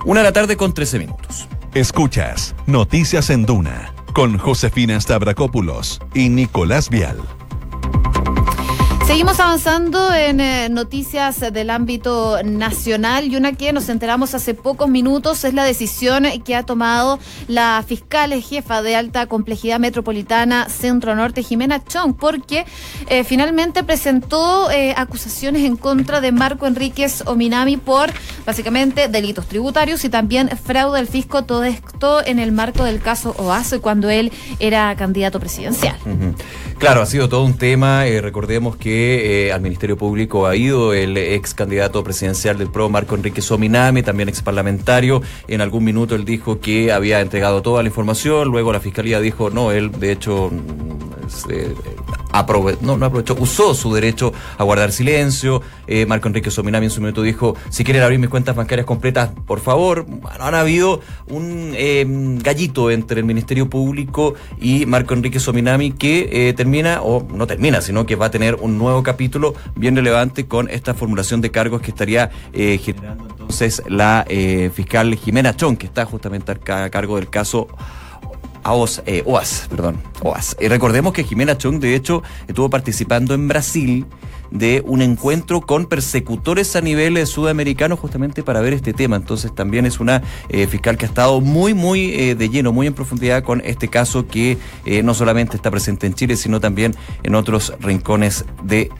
Una 0.04 0.20
de 0.20 0.24
la 0.24 0.32
tarde 0.32 0.56
con 0.56 0.72
13 0.72 0.98
minutos. 0.98 1.48
Escuchas 1.74 2.54
Noticias 2.66 3.30
en 3.30 3.46
Duna 3.46 3.94
con 4.12 4.36
Josefina 4.36 5.00
Stavrakopoulos 5.00 6.00
y 6.14 6.28
Nicolás 6.28 6.90
Vial. 6.90 7.18
Seguimos 9.06 9.40
avanzando 9.40 10.14
en 10.14 10.40
eh, 10.40 10.68
noticias 10.70 11.40
del 11.40 11.70
ámbito 11.70 12.38
nacional 12.44 13.26
y 13.26 13.36
una 13.36 13.52
que 13.52 13.72
nos 13.72 13.88
enteramos 13.88 14.32
hace 14.34 14.54
pocos 14.54 14.88
minutos 14.88 15.44
es 15.44 15.54
la 15.54 15.64
decisión 15.64 16.24
que 16.44 16.54
ha 16.54 16.62
tomado 16.62 17.18
la 17.48 17.84
fiscal 17.86 18.32
jefa 18.40 18.80
de 18.80 18.94
alta 18.94 19.26
complejidad 19.26 19.80
metropolitana 19.80 20.68
Centro 20.68 21.16
Norte, 21.16 21.42
Jimena 21.42 21.84
Chong, 21.84 22.14
porque 22.14 22.64
eh, 23.08 23.24
finalmente 23.24 23.82
presentó 23.82 24.70
eh, 24.70 24.94
acusaciones 24.96 25.64
en 25.64 25.76
contra 25.76 26.20
de 26.20 26.30
Marco 26.30 26.68
Enríquez 26.68 27.24
Ominami 27.26 27.78
por 27.78 28.08
básicamente 28.46 29.08
delitos 29.08 29.46
tributarios 29.46 30.04
y 30.04 30.10
también 30.10 30.48
fraude 30.48 31.00
al 31.00 31.08
fisco, 31.08 31.44
todo 31.44 31.64
esto 31.64 32.24
en 32.24 32.38
el 32.38 32.52
marco 32.52 32.84
del 32.84 33.00
caso 33.00 33.34
OASO 33.36 33.82
cuando 33.82 34.08
él 34.10 34.32
era 34.60 34.94
candidato 34.94 35.40
presidencial. 35.40 35.96
Claro, 36.78 37.02
ha 37.02 37.06
sido 37.06 37.28
todo 37.28 37.44
un 37.44 37.54
tema, 37.54 38.04
recordemos 38.20 38.76
que 38.76 38.91
eh, 38.94 39.52
al 39.52 39.60
Ministerio 39.60 39.96
Público 39.96 40.46
ha 40.46 40.56
ido 40.56 40.92
el 40.92 41.16
ex 41.16 41.54
candidato 41.54 42.02
presidencial 42.04 42.58
del 42.58 42.70
PRO, 42.70 42.88
Marco 42.88 43.14
Enrique 43.14 43.42
Sominami, 43.42 44.02
también 44.02 44.28
ex 44.28 44.42
parlamentario. 44.42 45.22
En 45.48 45.60
algún 45.60 45.84
minuto 45.84 46.14
él 46.14 46.24
dijo 46.24 46.60
que 46.60 46.92
había 46.92 47.20
entregado 47.20 47.62
toda 47.62 47.82
la 47.82 47.88
información, 47.88 48.48
luego 48.48 48.72
la 48.72 48.80
fiscalía 48.80 49.20
dijo 49.20 49.50
no, 49.50 49.72
él 49.72 49.90
de 49.92 50.12
hecho 50.12 50.50
eh, 51.48 51.74
no, 52.80 52.96
no 52.96 53.06
aprovechó, 53.06 53.36
usó 53.38 53.74
su 53.74 53.92
derecho 53.94 54.32
a 54.58 54.64
guardar 54.64 54.92
silencio. 54.92 55.62
Eh, 55.86 56.06
Marco 56.06 56.28
Enrique 56.28 56.50
Sominami 56.50 56.86
en 56.86 56.90
su 56.90 57.00
minuto 57.00 57.22
dijo, 57.22 57.56
si 57.70 57.84
quieren 57.84 58.02
abrir 58.02 58.18
mis 58.18 58.30
cuentas 58.30 58.56
bancarias 58.56 58.86
completas, 58.86 59.30
por 59.46 59.60
favor. 59.60 60.06
Han 60.40 60.54
habido 60.54 61.00
un 61.28 61.72
em, 61.76 62.38
gallito 62.38 62.90
entre 62.90 63.20
el 63.20 63.26
Ministerio 63.26 63.68
Público 63.68 64.34
y 64.60 64.86
Marco 64.86 65.14
Enrique 65.14 65.40
Sominami 65.40 65.92
que 65.92 66.48
eh, 66.48 66.52
termina, 66.54 67.02
o 67.02 67.26
no 67.32 67.46
termina, 67.46 67.80
sino 67.80 68.06
que 68.06 68.16
va 68.16 68.26
a 68.26 68.30
tener 68.30 68.56
un 68.56 68.78
nuevo 68.78 69.02
capítulo 69.02 69.54
bien 69.76 69.96
relevante 69.96 70.46
con 70.46 70.68
esta 70.70 70.94
formulación 70.94 71.40
de 71.40 71.50
cargos 71.50 71.82
que 71.82 71.90
estaría 71.90 72.30
generando 72.52 73.26
entonces 73.30 73.82
la 73.88 74.26
fiscal 74.72 75.14
Jimena 75.14 75.54
Chón, 75.56 75.76
que 75.76 75.86
está 75.86 76.04
justamente 76.04 76.52
a 76.52 76.90
cargo 76.90 77.16
del 77.16 77.28
caso 77.28 77.68
a 78.62 78.74
OAS, 78.74 79.02
eh, 79.06 79.22
OAS, 79.26 79.66
perdón, 79.70 80.00
OAS. 80.22 80.56
Y 80.60 80.68
recordemos 80.68 81.12
que 81.12 81.24
Jimena 81.24 81.58
Chong, 81.58 81.80
de 81.80 81.94
hecho, 81.94 82.22
estuvo 82.48 82.70
participando 82.70 83.34
en 83.34 83.48
Brasil 83.48 84.06
de 84.52 84.82
un 84.86 85.02
encuentro 85.02 85.62
con 85.62 85.86
persecutores 85.86 86.76
a 86.76 86.80
nivel 86.80 87.16
eh, 87.16 87.26
sudamericano 87.26 87.96
justamente 87.96 88.42
para 88.42 88.60
ver 88.60 88.74
este 88.74 88.92
tema. 88.92 89.16
Entonces 89.16 89.54
también 89.54 89.86
es 89.86 89.98
una 89.98 90.22
eh, 90.48 90.66
fiscal 90.66 90.96
que 90.96 91.06
ha 91.06 91.08
estado 91.08 91.40
muy, 91.40 91.74
muy 91.74 92.12
eh, 92.12 92.34
de 92.34 92.48
lleno, 92.50 92.72
muy 92.72 92.86
en 92.86 92.94
profundidad 92.94 93.42
con 93.42 93.62
este 93.64 93.88
caso 93.88 94.26
que 94.26 94.58
eh, 94.84 95.02
no 95.02 95.14
solamente 95.14 95.56
está 95.56 95.70
presente 95.70 96.06
en 96.06 96.14
Chile, 96.14 96.36
sino 96.36 96.60
también 96.60 96.94
en 97.22 97.34
otros 97.34 97.72
rincones 97.80 98.44
de 98.62 98.90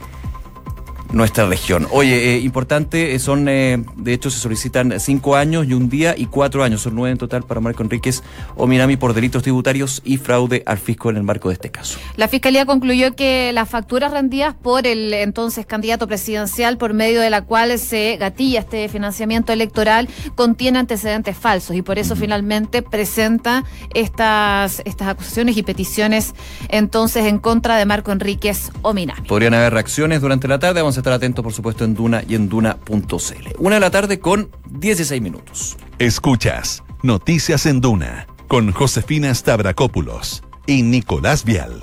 nuestra 1.13 1.45
región. 1.45 1.87
Oye, 1.91 2.35
eh, 2.35 2.39
importante, 2.39 3.13
eh, 3.13 3.19
son, 3.19 3.47
eh, 3.47 3.83
de 3.95 4.13
hecho, 4.13 4.29
se 4.29 4.39
solicitan 4.39 4.99
cinco 4.99 5.35
años 5.35 5.65
y 5.67 5.73
un 5.73 5.87
día 5.87 6.15
y 6.17 6.25
cuatro 6.25 6.63
años, 6.63 6.81
son 6.81 6.95
nueve 6.95 7.11
en 7.11 7.17
total 7.17 7.43
para 7.43 7.61
Marco 7.61 7.83
Enríquez 7.83 8.23
o 8.55 8.67
Minami 8.67 8.97
por 8.97 9.13
delitos 9.13 9.43
tributarios 9.43 10.01
y 10.03 10.17
fraude 10.17 10.63
al 10.65 10.79
fisco 10.79 11.11
en 11.11 11.17
el 11.17 11.23
marco 11.23 11.49
de 11.49 11.53
este 11.53 11.69
caso. 11.69 11.99
La 12.17 12.27
Fiscalía 12.27 12.65
concluyó 12.65 13.15
que 13.15 13.51
las 13.53 13.69
facturas 13.69 14.11
rendidas 14.11 14.55
por 14.55 14.87
el 14.87 15.13
entonces 15.13 15.65
candidato 15.65 16.07
presidencial, 16.07 16.77
por 16.77 16.93
medio 16.93 17.21
de 17.21 17.29
la 17.29 17.43
cual 17.43 17.77
se 17.77 18.17
gatilla 18.17 18.61
este 18.61 18.89
financiamiento 18.89 19.53
electoral, 19.53 20.09
contiene 20.35 20.79
antecedentes 20.79 21.37
falsos 21.37 21.75
y 21.75 21.83
por 21.83 21.99
eso 21.99 22.15
finalmente 22.15 22.81
presenta 22.81 23.63
estas, 23.93 24.81
estas 24.85 25.09
acusaciones 25.09 25.57
y 25.57 25.63
peticiones 25.63 26.33
entonces 26.69 27.25
en 27.25 27.37
contra 27.37 27.77
de 27.77 27.85
Marco 27.85 28.11
Enríquez 28.11 28.71
o 28.81 28.93
Minami. 28.93 29.27
Podrían 29.27 29.53
haber 29.53 29.73
reacciones 29.73 30.19
durante 30.19 30.47
la 30.47 30.57
tarde, 30.57 30.81
vamos 30.81 30.97
a 30.97 31.02
estar 31.03 31.13
atentos, 31.13 31.43
por 31.43 31.53
supuesto, 31.53 31.83
en 31.83 31.93
Duna 31.93 32.23
y 32.27 32.35
en 32.35 32.47
Duna.cl. 32.47 33.47
Una 33.59 33.75
de 33.75 33.81
la 33.81 33.91
tarde 33.91 34.19
con 34.19 34.49
16 34.69 35.21
minutos. 35.21 35.75
Escuchas 35.99 36.81
Noticias 37.03 37.65
en 37.65 37.81
Duna 37.81 38.27
con 38.47 38.71
Josefina 38.71 39.33
Stavrakopoulos 39.35 40.43
y 40.65 40.83
Nicolás 40.83 41.43
Vial. 41.43 41.81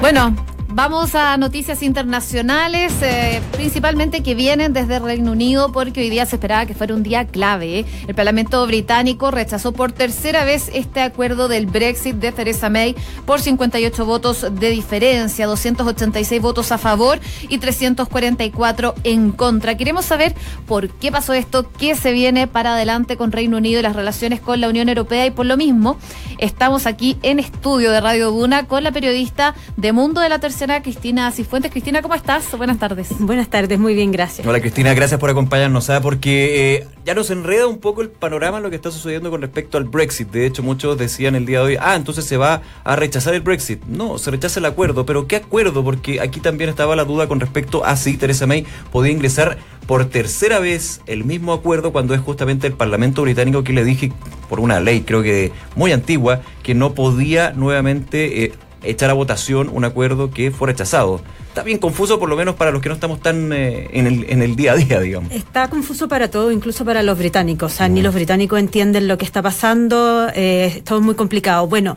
Bueno, 0.00 0.36
vamos 0.72 1.14
a 1.14 1.36
noticias 1.36 1.82
internacionales, 1.82 2.92
eh, 3.02 3.40
principalmente 3.52 4.22
que 4.22 4.34
vienen 4.34 4.72
desde 4.72 4.98
Reino 4.98 5.32
Unido, 5.32 5.72
porque 5.72 6.00
hoy 6.00 6.10
día 6.10 6.26
se 6.26 6.36
esperaba 6.36 6.66
que 6.66 6.74
fuera 6.74 6.94
un 6.94 7.02
día 7.02 7.26
clave. 7.26 7.84
El 8.06 8.14
Parlamento 8.14 8.66
británico 8.66 9.30
rechazó 9.30 9.72
por 9.72 9.92
tercera 9.92 10.44
vez 10.44 10.70
este 10.72 11.00
acuerdo 11.00 11.48
del 11.48 11.66
Brexit 11.66 12.16
de 12.16 12.32
Theresa 12.32 12.70
May 12.70 12.94
por 13.26 13.40
58 13.40 14.04
votos 14.06 14.46
de 14.52 14.70
diferencia, 14.70 15.46
286 15.46 16.40
votos 16.40 16.72
a 16.72 16.78
favor 16.78 17.18
y 17.48 17.58
344 17.58 18.94
en 19.04 19.32
contra. 19.32 19.76
Queremos 19.76 20.04
saber 20.04 20.34
por 20.66 20.88
qué 20.88 21.10
pasó 21.10 21.32
esto, 21.32 21.70
qué 21.78 21.94
se 21.94 22.12
viene 22.12 22.46
para 22.46 22.74
adelante 22.74 23.16
con 23.16 23.32
Reino 23.32 23.56
Unido 23.56 23.80
y 23.80 23.82
las 23.82 23.96
relaciones 23.96 24.40
con 24.40 24.60
la 24.60 24.68
Unión 24.68 24.88
Europea 24.88 25.26
y 25.26 25.30
por 25.30 25.46
lo 25.46 25.56
mismo 25.56 25.98
estamos 26.38 26.86
aquí 26.86 27.18
en 27.22 27.38
estudio 27.38 27.90
de 27.90 28.00
Radio 28.00 28.30
Duna 28.30 28.66
con 28.66 28.84
la 28.84 28.92
periodista 28.92 29.54
de 29.76 29.92
Mundo 29.92 30.20
de 30.20 30.28
la 30.28 30.38
Tercera, 30.38 30.59
Cristina 30.82 31.32
Cifuentes. 31.32 31.70
Cristina, 31.70 32.02
¿cómo 32.02 32.14
estás? 32.14 32.54
Buenas 32.54 32.78
tardes. 32.78 33.08
Buenas 33.18 33.48
tardes, 33.48 33.78
muy 33.78 33.94
bien, 33.94 34.12
gracias. 34.12 34.46
Hola 34.46 34.60
Cristina, 34.60 34.92
gracias 34.92 35.18
por 35.18 35.30
acompañarnos, 35.30 35.84
¿sabes? 35.84 36.02
porque 36.02 36.74
eh, 36.74 36.86
ya 37.06 37.14
nos 37.14 37.30
enreda 37.30 37.66
un 37.66 37.78
poco 37.78 38.02
el 38.02 38.10
panorama 38.10 38.58
en 38.58 38.64
lo 38.64 38.68
que 38.68 38.76
está 38.76 38.90
sucediendo 38.90 39.30
con 39.30 39.40
respecto 39.40 39.78
al 39.78 39.84
Brexit. 39.84 40.30
De 40.30 40.44
hecho, 40.44 40.62
muchos 40.62 40.98
decían 40.98 41.34
el 41.34 41.46
día 41.46 41.60
de 41.60 41.64
hoy, 41.64 41.76
ah, 41.80 41.96
entonces 41.96 42.26
se 42.26 42.36
va 42.36 42.60
a 42.84 42.94
rechazar 42.94 43.32
el 43.32 43.40
Brexit. 43.40 43.82
No, 43.86 44.18
se 44.18 44.30
rechaza 44.30 44.60
el 44.60 44.66
acuerdo, 44.66 45.06
pero 45.06 45.26
¿qué 45.26 45.36
acuerdo? 45.36 45.82
Porque 45.82 46.20
aquí 46.20 46.40
también 46.40 46.68
estaba 46.68 46.94
la 46.94 47.04
duda 47.04 47.26
con 47.26 47.40
respecto 47.40 47.82
a 47.86 47.96
si 47.96 48.18
Theresa 48.18 48.46
May 48.46 48.66
podía 48.92 49.12
ingresar 49.12 49.56
por 49.86 50.04
tercera 50.10 50.58
vez 50.58 51.00
el 51.06 51.24
mismo 51.24 51.54
acuerdo 51.54 51.90
cuando 51.90 52.12
es 52.12 52.20
justamente 52.20 52.66
el 52.66 52.74
Parlamento 52.74 53.22
británico 53.22 53.64
que 53.64 53.72
le 53.72 53.82
dije, 53.82 54.12
por 54.50 54.60
una 54.60 54.78
ley 54.78 55.00
creo 55.00 55.22
que 55.22 55.52
muy 55.74 55.92
antigua, 55.92 56.42
que 56.62 56.74
no 56.74 56.92
podía 56.92 57.52
nuevamente... 57.52 58.44
Eh, 58.44 58.52
echar 58.82 59.10
a 59.10 59.14
votación 59.14 59.70
un 59.72 59.84
acuerdo 59.84 60.30
que 60.30 60.50
fue 60.50 60.68
rechazado. 60.68 61.20
Está 61.48 61.64
bien 61.64 61.78
confuso, 61.78 62.20
por 62.20 62.28
lo 62.28 62.36
menos 62.36 62.54
para 62.54 62.70
los 62.70 62.80
que 62.80 62.88
no 62.88 62.94
estamos 62.94 63.20
tan 63.20 63.52
eh, 63.52 63.88
en, 63.92 64.06
el, 64.06 64.26
en 64.28 64.40
el 64.40 64.54
día 64.54 64.72
a 64.72 64.76
día, 64.76 65.00
digamos. 65.00 65.32
Está 65.32 65.68
confuso 65.68 66.06
para 66.06 66.30
todo, 66.30 66.52
incluso 66.52 66.84
para 66.84 67.02
los 67.02 67.18
británicos. 67.18 67.72
O 67.72 67.76
sea, 67.76 67.88
ni 67.88 68.02
los 68.02 68.14
británicos 68.14 68.60
entienden 68.60 69.08
lo 69.08 69.18
que 69.18 69.24
está 69.24 69.42
pasando, 69.42 70.28
eh, 70.34 70.80
todo 70.84 71.00
es 71.00 71.04
muy 71.04 71.16
complicado. 71.16 71.66
Bueno, 71.66 71.96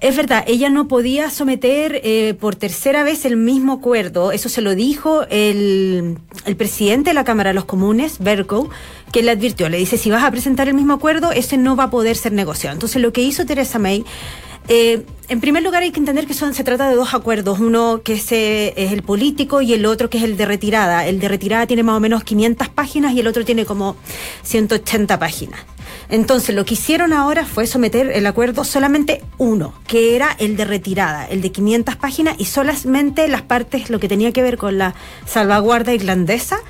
es 0.00 0.16
verdad, 0.16 0.44
ella 0.46 0.70
no 0.70 0.88
podía 0.88 1.28
someter 1.30 2.00
eh, 2.02 2.34
por 2.40 2.56
tercera 2.56 3.04
vez 3.04 3.24
el 3.26 3.36
mismo 3.36 3.74
acuerdo, 3.74 4.32
eso 4.32 4.48
se 4.48 4.62
lo 4.62 4.74
dijo 4.74 5.24
el, 5.30 6.18
el 6.46 6.56
presidente 6.56 7.10
de 7.10 7.14
la 7.14 7.24
Cámara 7.24 7.50
de 7.50 7.54
los 7.54 7.66
Comunes, 7.66 8.18
Bercow, 8.20 8.70
que 9.12 9.22
le 9.22 9.30
advirtió, 9.30 9.68
le 9.68 9.78
dice, 9.78 9.96
si 9.96 10.10
vas 10.10 10.24
a 10.24 10.30
presentar 10.30 10.68
el 10.68 10.74
mismo 10.74 10.94
acuerdo, 10.94 11.30
ese 11.30 11.56
no 11.56 11.76
va 11.76 11.84
a 11.84 11.90
poder 11.90 12.16
ser 12.16 12.32
negociado. 12.32 12.74
Entonces, 12.74 13.00
lo 13.00 13.12
que 13.12 13.22
hizo 13.22 13.46
Theresa 13.46 13.78
May 13.78 14.04
eh, 14.68 15.04
en 15.28 15.40
primer 15.40 15.62
lugar 15.62 15.82
hay 15.82 15.90
que 15.90 16.00
entender 16.00 16.26
que 16.26 16.34
son, 16.34 16.54
se 16.54 16.64
trata 16.64 16.88
de 16.88 16.94
dos 16.94 17.14
acuerdos, 17.14 17.58
uno 17.60 18.02
que 18.02 18.14
es, 18.14 18.32
eh, 18.32 18.74
es, 18.76 18.92
el 18.92 19.02
político 19.02 19.60
y 19.60 19.72
el 19.74 19.86
otro 19.86 20.10
que 20.10 20.18
es 20.18 20.24
el 20.24 20.36
de 20.36 20.46
retirada. 20.46 21.06
El 21.06 21.20
de 21.20 21.28
retirada 21.28 21.66
tiene 21.66 21.82
más 21.82 21.96
o 21.96 22.00
menos 22.00 22.24
500 22.24 22.68
páginas 22.68 23.12
y 23.12 23.20
el 23.20 23.26
otro 23.26 23.44
tiene 23.44 23.64
como 23.64 23.96
180 24.42 25.18
páginas. 25.18 25.60
Entonces 26.08 26.54
lo 26.54 26.64
que 26.64 26.74
hicieron 26.74 27.12
ahora 27.12 27.46
fue 27.46 27.66
someter 27.66 28.10
el 28.10 28.26
acuerdo 28.26 28.64
solamente 28.64 29.22
uno, 29.38 29.74
que 29.86 30.16
era 30.16 30.34
el 30.38 30.56
de 30.56 30.64
retirada, 30.64 31.26
el 31.26 31.40
de 31.40 31.50
500 31.50 31.96
páginas 31.96 32.36
y 32.38 32.44
solamente 32.44 33.26
las 33.28 33.42
partes, 33.42 33.90
lo 33.90 33.98
que 34.00 34.08
tenía 34.08 34.32
que 34.32 34.42
ver 34.42 34.58
con 34.58 34.78
la 34.78 34.94
salvaguarda 35.26 35.94
irlandesa 35.94 36.60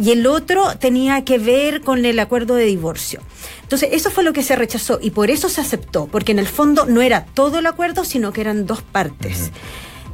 y 0.00 0.12
el 0.12 0.26
otro 0.26 0.76
tenía 0.78 1.24
que 1.24 1.38
ver 1.38 1.80
con 1.80 2.04
el 2.04 2.18
acuerdo 2.20 2.54
de 2.54 2.64
divorcio. 2.64 3.20
Entonces, 3.62 3.90
eso 3.92 4.10
fue 4.10 4.24
lo 4.24 4.32
que 4.32 4.42
se 4.42 4.56
rechazó 4.56 4.98
y 5.02 5.10
por 5.10 5.30
eso 5.30 5.48
se 5.48 5.60
aceptó, 5.60 6.06
porque 6.06 6.32
en 6.32 6.38
el 6.38 6.46
fondo 6.46 6.86
no 6.86 7.02
era 7.02 7.26
todo 7.26 7.58
el 7.58 7.66
acuerdo, 7.66 8.04
sino 8.04 8.32
que 8.32 8.40
eran 8.40 8.66
dos 8.66 8.82
partes. 8.82 9.50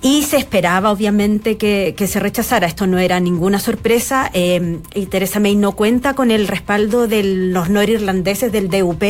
Y 0.01 0.23
se 0.25 0.37
esperaba, 0.37 0.91
obviamente, 0.91 1.57
que, 1.57 1.95
que, 1.97 2.07
se 2.07 2.21
rechazara. 2.21 2.67
Esto 2.67 2.87
no 2.87 2.99
era 2.99 3.21
ninguna 3.21 3.59
sorpresa. 3.59 4.31
Eh, 4.35 4.81
y 4.95 5.07
Teresa 5.07 5.41
May 5.41 5.57
no 5.57 5.73
cuenta 5.73 6.13
con 6.13 6.31
el 6.31 6.47
respaldo 6.47 7.09
de 7.09 7.23
los 7.25 7.71
norirlandeses 7.71 8.53
del 8.53 8.69
DUP, 8.69 9.03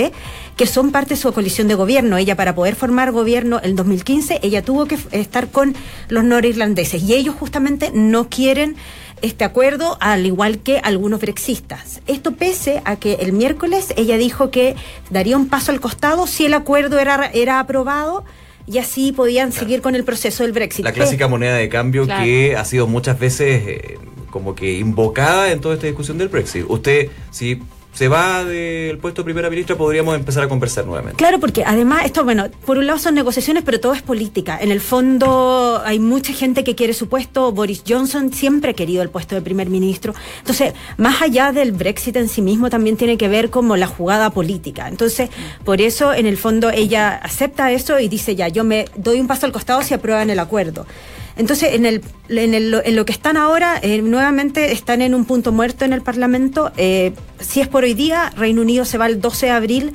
que 0.57 0.67
son 0.69 0.93
parte 0.93 1.15
de 1.15 1.21
su 1.21 1.33
coalición 1.33 1.67
de 1.67 1.75
gobierno. 1.75 2.17
Ella, 2.17 2.37
para 2.37 2.55
poder 2.55 2.77
formar 2.77 3.11
gobierno 3.11 3.59
en 3.61 3.75
2015, 3.75 4.39
ella 4.45 4.63
tuvo 4.63 4.87
que 4.87 4.97
estar 5.11 5.49
con 5.49 5.75
los 6.09 6.23
norirlandeses. 6.23 7.03
Y 7.03 7.15
ellos 7.15 7.35
justamente 7.35 7.91
no 7.93 8.29
quieren 8.29 8.77
este 9.25 9.45
acuerdo, 9.45 9.97
al 10.01 10.27
igual 10.27 10.59
que 10.59 10.79
algunos 10.79 11.21
brexistas. 11.21 12.03
Esto 12.07 12.33
pese 12.33 12.83
a 12.85 12.97
que 12.97 13.15
el 13.15 13.33
miércoles 13.33 13.95
ella 13.97 14.17
dijo 14.19 14.51
que 14.51 14.77
daría 15.11 15.37
un 15.37 15.49
paso 15.49 15.73
al 15.73 15.81
costado 15.81 16.27
si 16.27 16.47
el 16.47 16.55
acuerdo 16.55 16.99
era, 16.99 17.31
era 17.33 17.59
aprobado 17.59 18.25
y 18.67 18.79
así 18.79 19.13
podían 19.13 19.51
claro. 19.51 19.65
seguir 19.65 19.83
con 19.83 19.95
el 19.95 20.05
proceso 20.05 20.43
del 20.43 20.53
Brexit. 20.53 20.85
La 20.85 20.93
clásica 20.93 21.27
moneda 21.29 21.57
de 21.57 21.69
cambio 21.69 22.05
claro. 22.05 22.23
que 22.23 22.57
ha 22.57 22.65
sido 22.65 22.87
muchas 22.87 23.19
veces 23.19 23.63
eh, 23.67 23.99
como 24.31 24.55
que 24.55 24.79
invocada 24.79 25.51
en 25.53 25.61
toda 25.61 25.75
esta 25.75 25.87
discusión 25.87 26.19
del 26.19 26.29
Brexit. 26.29 26.65
Usted, 26.69 27.09
si 27.31 27.63
se 27.95 28.09
va 28.09 28.45
del 28.45 28.99
puesto 28.99 29.23
de 29.23 29.25
primera 29.25 29.49
ministra, 29.49 29.77
podríamos 29.77 30.17
empezar 30.17 30.43
a 30.43 30.49
conversar 30.49 30.85
nuevamente. 30.85 31.17
Claro, 31.17 31.39
porque 31.39 31.65
además 31.65 32.05
esto, 32.05 32.25
bueno, 32.25 32.49
por 32.67 32.77
un 32.77 32.87
lado 32.87 32.99
son 32.99 33.15
negociaciones, 33.15 33.63
pero 33.65 33.79
todo 33.79 33.95
es 33.95 34.03
política. 34.03 34.59
En 34.61 34.73
el 34.73 34.81
fondo 34.81 35.81
hay 35.85 36.01
mucha 36.01 36.33
gente 36.33 36.65
que 36.65 36.75
quiere 36.75 36.93
su 36.93 37.09
puesto. 37.09 37.53
Boris 37.53 37.85
Johnson 37.87 38.33
siempre 38.33 38.73
ha 38.73 38.75
querido 38.75 39.03
el 39.03 39.11
puesto 39.11 39.37
de 39.37 39.43
primer 39.43 39.71
ministro. 39.71 40.13
Entonces, 40.41 40.75
más 40.97 41.23
allá 41.23 41.53
del 41.53 41.71
Brexit 41.71 42.17
en 42.17 42.29
sí 42.29 42.43
mismo, 42.43 42.69
también 42.69 42.97
tiene 42.97 43.17
que 43.17 43.29
ver 43.29 43.51
como 43.51 43.77
la 43.77 43.87
jugada 43.87 44.31
política. 44.31 44.89
Entonces, 44.89 45.31
por 45.65 45.81
eso, 45.81 46.13
en 46.13 46.27
el 46.27 46.37
fondo, 46.37 46.71
ella 46.71 47.15
acepta 47.23 47.71
eso 47.71 48.01
y 48.01 48.09
dice, 48.09 48.35
ya, 48.35 48.49
yo 48.49 48.65
me 48.65 48.87
doy 48.97 49.21
un 49.21 49.29
paso 49.29 49.47
al 49.47 49.53
costado 49.53 49.83
si 49.83 49.95
aprueban 49.95 50.31
el 50.31 50.41
acuerdo. 50.41 50.85
Entonces, 51.37 51.75
en, 51.75 51.85
el, 51.85 52.03
en, 52.29 52.55
el, 52.55 52.81
en 52.85 52.97
lo 52.97 53.05
que 53.05 53.13
están 53.13 53.37
ahora, 53.37 53.79
eh, 53.83 54.03
nuevamente 54.03 54.73
están 54.73 55.03
en 55.03 55.15
un 55.15 55.25
punto 55.25 55.51
muerto 55.53 55.85
en 55.85 55.93
el 55.93 56.03
Parlamento. 56.03 56.73
Eh, 56.77 57.13
si 57.41 57.61
es 57.61 57.69
por 57.69 57.85
hoy 57.85 57.95
día, 57.95 58.31
Reino 58.37 58.63
Unido 58.63 58.85
se 58.85 58.99
va 58.99 59.07
el 59.07 59.21
12 59.21 59.47
de 59.47 59.53
abril 59.53 59.93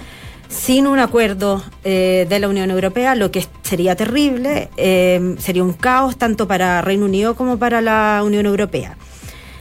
sin 0.50 0.88
un 0.88 1.00
acuerdo 1.00 1.64
eh, 1.84 2.26
de 2.28 2.40
la 2.40 2.50
Unión 2.50 2.72
Europea, 2.72 3.14
lo 3.14 3.30
que 3.30 3.46
sería 3.62 3.96
terrible, 3.96 4.70
sería 5.38 5.64
un 5.64 5.74
caos 5.74 6.18
tanto 6.18 6.48
para 6.48 6.82
Reino 6.82 7.06
Unido 7.06 7.36
como 7.36 7.60
para 7.60 7.82
la 7.82 8.22
Unión 8.26 8.48
Europea. 8.48 8.98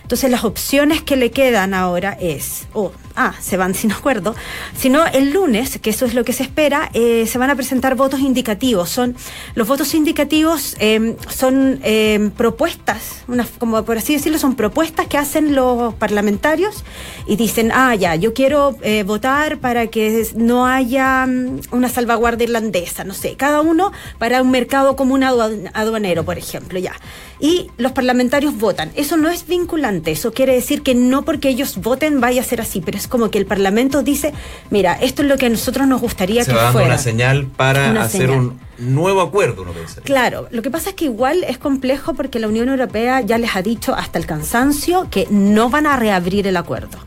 Entonces 0.02 0.30
las 0.30 0.44
opciones 0.44 1.02
que 1.02 1.16
le 1.16 1.30
quedan 1.30 1.74
ahora 1.74 2.16
es, 2.18 2.66
oh, 2.72 2.90
ah, 3.18 3.34
se 3.40 3.56
van 3.56 3.74
sin 3.80 3.92
acuerdo, 3.92 4.34
sino 4.76 5.06
el 5.06 5.32
lunes, 5.32 5.78
que 5.78 5.90
eso 5.90 6.06
es 6.06 6.14
lo 6.14 6.24
que 6.24 6.32
se 6.32 6.42
espera, 6.42 6.90
eh, 6.94 7.26
se 7.26 7.38
van 7.38 7.50
a 7.50 7.54
presentar 7.54 7.94
votos 7.94 8.20
indicativos. 8.20 8.88
Son 8.88 9.16
los 9.54 9.68
votos 9.68 9.94
indicativos 9.94 10.76
eh, 10.78 11.16
son 11.28 11.80
eh, 11.82 12.30
propuestas, 12.36 13.22
una, 13.26 13.46
como 13.58 13.82
por 13.84 13.98
así 13.98 14.14
decirlo, 14.14 14.38
son 14.38 14.54
propuestas 14.54 15.06
que 15.06 15.18
hacen 15.18 15.54
los 15.54 15.94
parlamentarios 15.94 16.84
y 17.26 17.36
dicen, 17.36 17.70
ah, 17.74 17.94
ya, 17.94 18.14
yo 18.14 18.32
quiero 18.34 18.76
eh, 18.82 19.02
votar 19.02 19.58
para 19.58 19.88
que 19.88 20.26
no 20.36 20.66
haya 20.66 21.24
um, 21.26 21.60
una 21.72 21.88
salvaguardia 21.88 22.44
irlandesa, 22.44 23.04
no 23.04 23.14
sé, 23.14 23.34
cada 23.36 23.60
uno 23.60 23.92
para 24.18 24.42
un 24.42 24.50
mercado 24.50 24.96
común 24.96 25.24
aduanero, 25.24 26.24
por 26.24 26.38
ejemplo, 26.38 26.78
ya. 26.78 26.94
Y 27.40 27.70
los 27.76 27.92
parlamentarios 27.92 28.56
votan. 28.58 28.90
Eso 28.94 29.16
no 29.16 29.28
es 29.28 29.46
vinculante, 29.46 30.10
eso 30.10 30.32
quiere 30.32 30.54
decir 30.54 30.82
que 30.82 30.94
no 30.94 31.24
porque 31.24 31.48
ellos 31.48 31.76
voten 31.78 32.20
vaya 32.20 32.42
a 32.42 32.44
ser 32.44 32.60
así, 32.60 32.80
pero 32.80 32.98
es 32.98 33.07
como 33.08 33.30
que 33.30 33.38
el 33.38 33.46
Parlamento 33.46 34.02
dice, 34.02 34.32
mira, 34.70 34.94
esto 34.94 35.22
es 35.22 35.28
lo 35.28 35.36
que 35.36 35.46
a 35.46 35.48
nosotros 35.48 35.86
nos 35.86 36.00
gustaría 36.00 36.44
Se 36.44 36.50
que 36.50 36.56
va 36.56 36.64
dando 36.64 36.78
fuera. 36.80 36.94
una 36.94 36.98
señal 36.98 37.46
para 37.46 37.90
Una 37.90 38.02
hacer 38.02 38.28
señal. 38.28 38.38
un 38.38 38.60
nuevo 38.94 39.20
acuerdo, 39.20 39.62
uno 39.62 39.72
pensaría. 39.72 40.04
Claro, 40.04 40.48
lo 40.50 40.62
que 40.62 40.70
pasa 40.70 40.90
es 40.90 40.96
que 40.96 41.06
igual 41.06 41.44
es 41.48 41.58
complejo 41.58 42.14
porque 42.14 42.38
la 42.38 42.48
Unión 42.48 42.68
Europea 42.68 43.20
ya 43.22 43.38
les 43.38 43.56
ha 43.56 43.62
dicho 43.62 43.94
hasta 43.94 44.18
el 44.18 44.26
cansancio 44.26 45.08
que 45.10 45.26
no 45.30 45.70
van 45.70 45.86
a 45.86 45.96
reabrir 45.96 46.46
el 46.46 46.56
acuerdo. 46.56 46.98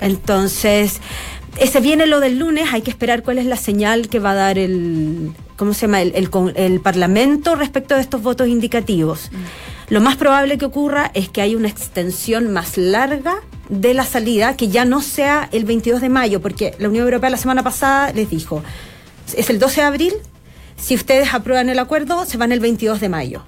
Entonces, 0.00 1.00
ese 1.60 1.80
viene 1.80 2.06
lo 2.06 2.20
del 2.20 2.38
lunes, 2.38 2.68
hay 2.72 2.82
que 2.82 2.90
esperar 2.90 3.22
cuál 3.22 3.38
es 3.38 3.46
la 3.46 3.56
señal 3.56 4.08
que 4.08 4.18
va 4.20 4.30
a 4.32 4.34
dar 4.34 4.58
el, 4.58 5.32
¿cómo 5.56 5.74
se 5.74 5.82
llama? 5.82 6.02
El, 6.02 6.14
el 6.14 6.30
con- 6.30 6.52
el 6.56 6.80
Parlamento 6.80 7.56
respecto 7.56 7.94
de 7.94 8.00
estos 8.00 8.22
votos 8.22 8.48
indicativos. 8.48 9.30
Lo 9.88 10.00
más 10.00 10.16
probable 10.16 10.58
que 10.58 10.66
ocurra 10.66 11.10
es 11.14 11.28
que 11.28 11.40
haya 11.42 11.56
una 11.56 11.68
extensión 11.68 12.52
más 12.52 12.76
larga 12.76 13.36
de 13.68 13.94
la 13.94 14.04
salida, 14.04 14.56
que 14.56 14.68
ya 14.68 14.84
no 14.84 15.00
sea 15.00 15.48
el 15.52 15.64
22 15.64 16.00
de 16.00 16.08
mayo, 16.08 16.40
porque 16.40 16.74
la 16.78 16.88
Unión 16.88 17.04
Europea 17.04 17.30
la 17.30 17.36
semana 17.36 17.62
pasada 17.62 18.12
les 18.12 18.30
dijo, 18.30 18.62
es 19.36 19.50
el 19.50 19.58
12 19.58 19.80
de 19.80 19.86
abril, 19.86 20.12
si 20.76 20.94
ustedes 20.94 21.34
aprueban 21.34 21.68
el 21.68 21.78
acuerdo, 21.78 22.24
se 22.24 22.38
van 22.38 22.52
el 22.52 22.60
22 22.60 23.00
de 23.00 23.08
mayo. 23.08 23.42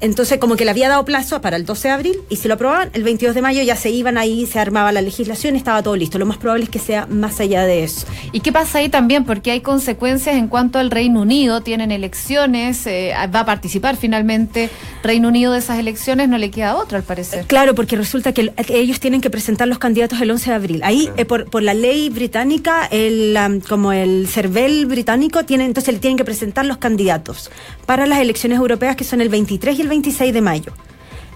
Entonces, 0.00 0.38
como 0.38 0.56
que 0.56 0.64
le 0.64 0.70
había 0.70 0.88
dado 0.88 1.04
plazo 1.04 1.40
para 1.40 1.56
el 1.56 1.64
12 1.64 1.88
de 1.88 1.94
abril, 1.94 2.16
y 2.28 2.36
si 2.36 2.48
lo 2.48 2.54
aprobaban, 2.54 2.90
el 2.94 3.02
22 3.02 3.34
de 3.34 3.42
mayo 3.42 3.62
ya 3.62 3.76
se 3.76 3.90
iban 3.90 4.18
ahí, 4.18 4.46
se 4.46 4.58
armaba 4.58 4.92
la 4.92 5.02
legislación 5.02 5.54
y 5.54 5.58
estaba 5.58 5.82
todo 5.82 5.96
listo. 5.96 6.18
Lo 6.18 6.26
más 6.26 6.38
probable 6.38 6.64
es 6.64 6.70
que 6.70 6.78
sea 6.78 7.06
más 7.06 7.40
allá 7.40 7.64
de 7.64 7.84
eso. 7.84 8.06
¿Y 8.32 8.40
qué 8.40 8.52
pasa 8.52 8.78
ahí 8.78 8.88
también? 8.88 9.24
Porque 9.24 9.50
hay 9.50 9.60
consecuencias 9.60 10.36
en 10.36 10.48
cuanto 10.48 10.78
al 10.78 10.90
Reino 10.90 11.22
Unido, 11.22 11.60
tienen 11.60 11.92
elecciones, 11.92 12.86
eh, 12.86 13.12
va 13.34 13.40
a 13.40 13.46
participar 13.46 13.96
finalmente 13.96 14.70
Reino 15.02 15.28
Unido 15.28 15.52
de 15.52 15.58
esas 15.58 15.78
elecciones, 15.78 16.28
no 16.28 16.38
le 16.38 16.50
queda 16.50 16.76
otra 16.76 16.98
al 16.98 17.04
parecer. 17.04 17.46
Claro, 17.46 17.74
porque 17.74 17.96
resulta 17.96 18.32
que 18.32 18.40
que 18.70 18.78
ellos 18.78 19.00
tienen 19.00 19.20
que 19.20 19.30
presentar 19.30 19.68
los 19.68 19.78
candidatos 19.78 20.20
el 20.20 20.30
11 20.30 20.50
de 20.50 20.56
abril. 20.56 20.80
Ahí, 20.82 21.10
eh, 21.16 21.24
por, 21.24 21.50
por 21.50 21.62
la 21.62 21.74
ley 21.74 22.08
británica, 22.08 22.86
el, 22.90 23.36
am, 23.36 23.60
como 23.60 23.92
el 23.92 24.28
CERVEL 24.28 24.86
británico, 24.86 25.44
tiene, 25.44 25.64
entonces 25.64 25.94
le 25.94 26.00
tienen 26.00 26.16
que 26.16 26.24
presentar 26.24 26.64
los 26.66 26.78
candidatos 26.78 27.50
para 27.86 28.06
las 28.06 28.20
elecciones 28.20 28.58
europeas 28.58 28.96
que 28.96 29.04
son 29.04 29.20
el 29.20 29.28
23 29.28 29.78
y 29.78 29.82
el 29.82 29.88
26 29.90 30.32
de 30.32 30.40
mayo. 30.40 30.72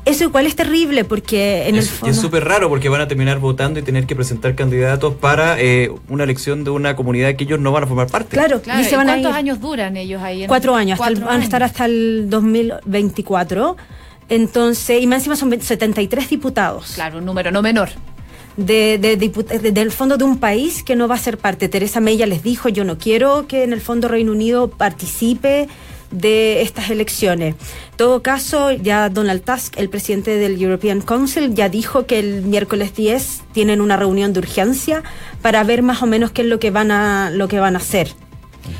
Eso 0.07 0.25
igual 0.25 0.45
es 0.47 0.55
terrible 0.55 1.05
porque 1.05 1.67
en 1.67 1.77
el 1.77 1.81
Es- 1.81 1.87
y 1.87 1.89
fondo... 1.89 2.11
es 2.15 2.21
súper 2.21 2.45
raro 2.45 2.69
porque 2.69 2.89
van 2.91 3.01
a 3.01 3.09
terminar 3.09 3.39
votando 3.39 3.81
y 3.81 3.83
tener 3.83 4.05
que 4.07 4.15
presentar 4.15 4.55
candidatos 4.55 5.15
para 5.15 5.59
eh, 5.59 5.91
una 6.09 6.25
elección 6.25 6.63
de 6.63 6.71
una 6.71 6.95
comunidad 6.95 7.35
que 7.37 7.45
ellos 7.45 7.59
no 7.59 7.73
van 7.73 7.85
a 7.85 7.87
formar 7.87 8.09
parte. 8.09 8.37
Claro, 8.37 8.61
Claro, 8.61 8.81
y 8.81 8.83
¿y 8.83 8.87
se 8.87 8.97
van 8.97 9.09
a 9.09 9.13
¿Cuántos 9.15 9.33
ir- 9.33 9.37
años 9.37 9.61
duran 9.61 9.97
ellos 9.97 10.21
ahí? 10.23 10.43
en- 10.43 10.49
Cuatro 10.49 10.75
años, 10.75 11.01
hasta 11.01 11.11
el- 11.13 11.25
van 11.25 11.41
a 11.41 11.45
estar 11.45 11.63
hasta 11.63 11.87
el 11.87 12.27
2024. 12.29 13.77
Entonces, 14.29 15.03
y 15.03 15.07
más 15.07 15.19
encima 15.19 15.37
son 15.37 15.59
73 15.61 16.29
diputados 16.31 16.93
Claro, 16.95 17.19
un 17.19 17.25
número 17.25 17.51
no 17.51 17.63
menor. 17.63 17.89
de, 18.57 18.99
de 18.99 19.17
de- 19.17 19.73
del 19.73 19.91
fondo 19.91 20.17
de 20.17 20.25
un 20.25 20.39
país 20.39 20.83
que 20.85 20.95
no 20.97 21.09
va 21.09 21.15
a 21.17 21.19
ser 21.19 21.39
parte. 21.39 21.69
Teresa 21.69 22.01
May 22.01 22.17
ya 22.19 22.27
les 22.27 22.43
dijo, 22.43 22.69
yo 22.69 22.85
no 22.85 22.99
quiero 22.99 23.47
que 23.49 23.65
en 23.65 23.73
el 23.73 23.81
fondo 23.81 24.07
Reino 24.07 24.31
Unido 24.33 24.69
participe 24.69 25.67
de 26.15 26.63
estas 26.63 26.91
elecciones. 26.91 27.55
En 27.91 27.97
todo 27.97 28.23
caso, 28.23 28.73
ya 28.73 29.09
Donald 29.09 29.43
Tusk, 29.43 29.79
el 29.79 29.89
presidente 29.89 30.37
del 30.37 30.61
European 30.61 31.01
Council, 31.01 31.55
ya 31.55 31.69
dijo 31.69 32.07
que 32.07 32.19
el 32.19 32.43
miércoles 32.43 32.95
10 32.95 33.43
tienen 33.53 33.81
una 33.81 33.97
reunión 33.97 34.33
de 34.33 34.41
urgencia 34.41 35.03
para 35.43 35.63
ver 35.65 35.83
más 35.83 36.03
o 36.03 36.07
menos 36.07 36.31
qué 36.31 36.43
es 36.43 36.49
lo 36.49 36.59
que 36.59 36.71
van 36.71 36.91
a, 36.91 37.31
lo 37.31 37.49
que 37.49 37.61
van 37.61 37.75
a 37.77 37.79
hacer. 37.79 38.09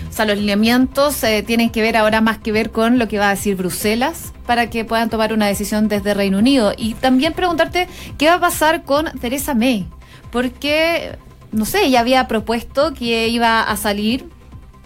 O 0.09 0.13
sea, 0.13 0.25
los 0.25 0.39
lineamientos 0.39 1.23
eh, 1.25 1.43
tienen 1.43 1.71
que 1.71 1.83
ver 1.83 1.97
ahora 1.97 2.21
más 2.21 2.39
que 2.39 2.53
ver 2.53 2.71
con 2.71 2.99
lo 2.99 3.09
que 3.09 3.19
va 3.19 3.29
a 3.29 3.35
decir 3.35 3.57
Bruselas 3.57 4.33
para 4.47 4.71
que 4.71 4.85
puedan 4.85 5.11
tomar 5.11 5.33
una 5.33 5.47
decisión 5.47 5.89
desde 5.89 6.15
Reino 6.15 6.39
Unido. 6.39 6.73
Y 6.77 6.95
también 6.95 7.33
preguntarte 7.33 7.89
qué 8.17 8.29
va 8.29 8.35
a 8.35 8.41
pasar 8.41 8.85
con 8.85 9.07
Theresa 9.21 9.55
May, 9.55 9.89
porque, 10.31 11.19
no 11.53 11.65
sé, 11.65 11.87
ella 11.87 12.01
había 12.01 12.29
propuesto 12.29 12.95
que 12.95 13.29
iba 13.29 13.63
a 13.63 13.77
salir, 13.77 14.29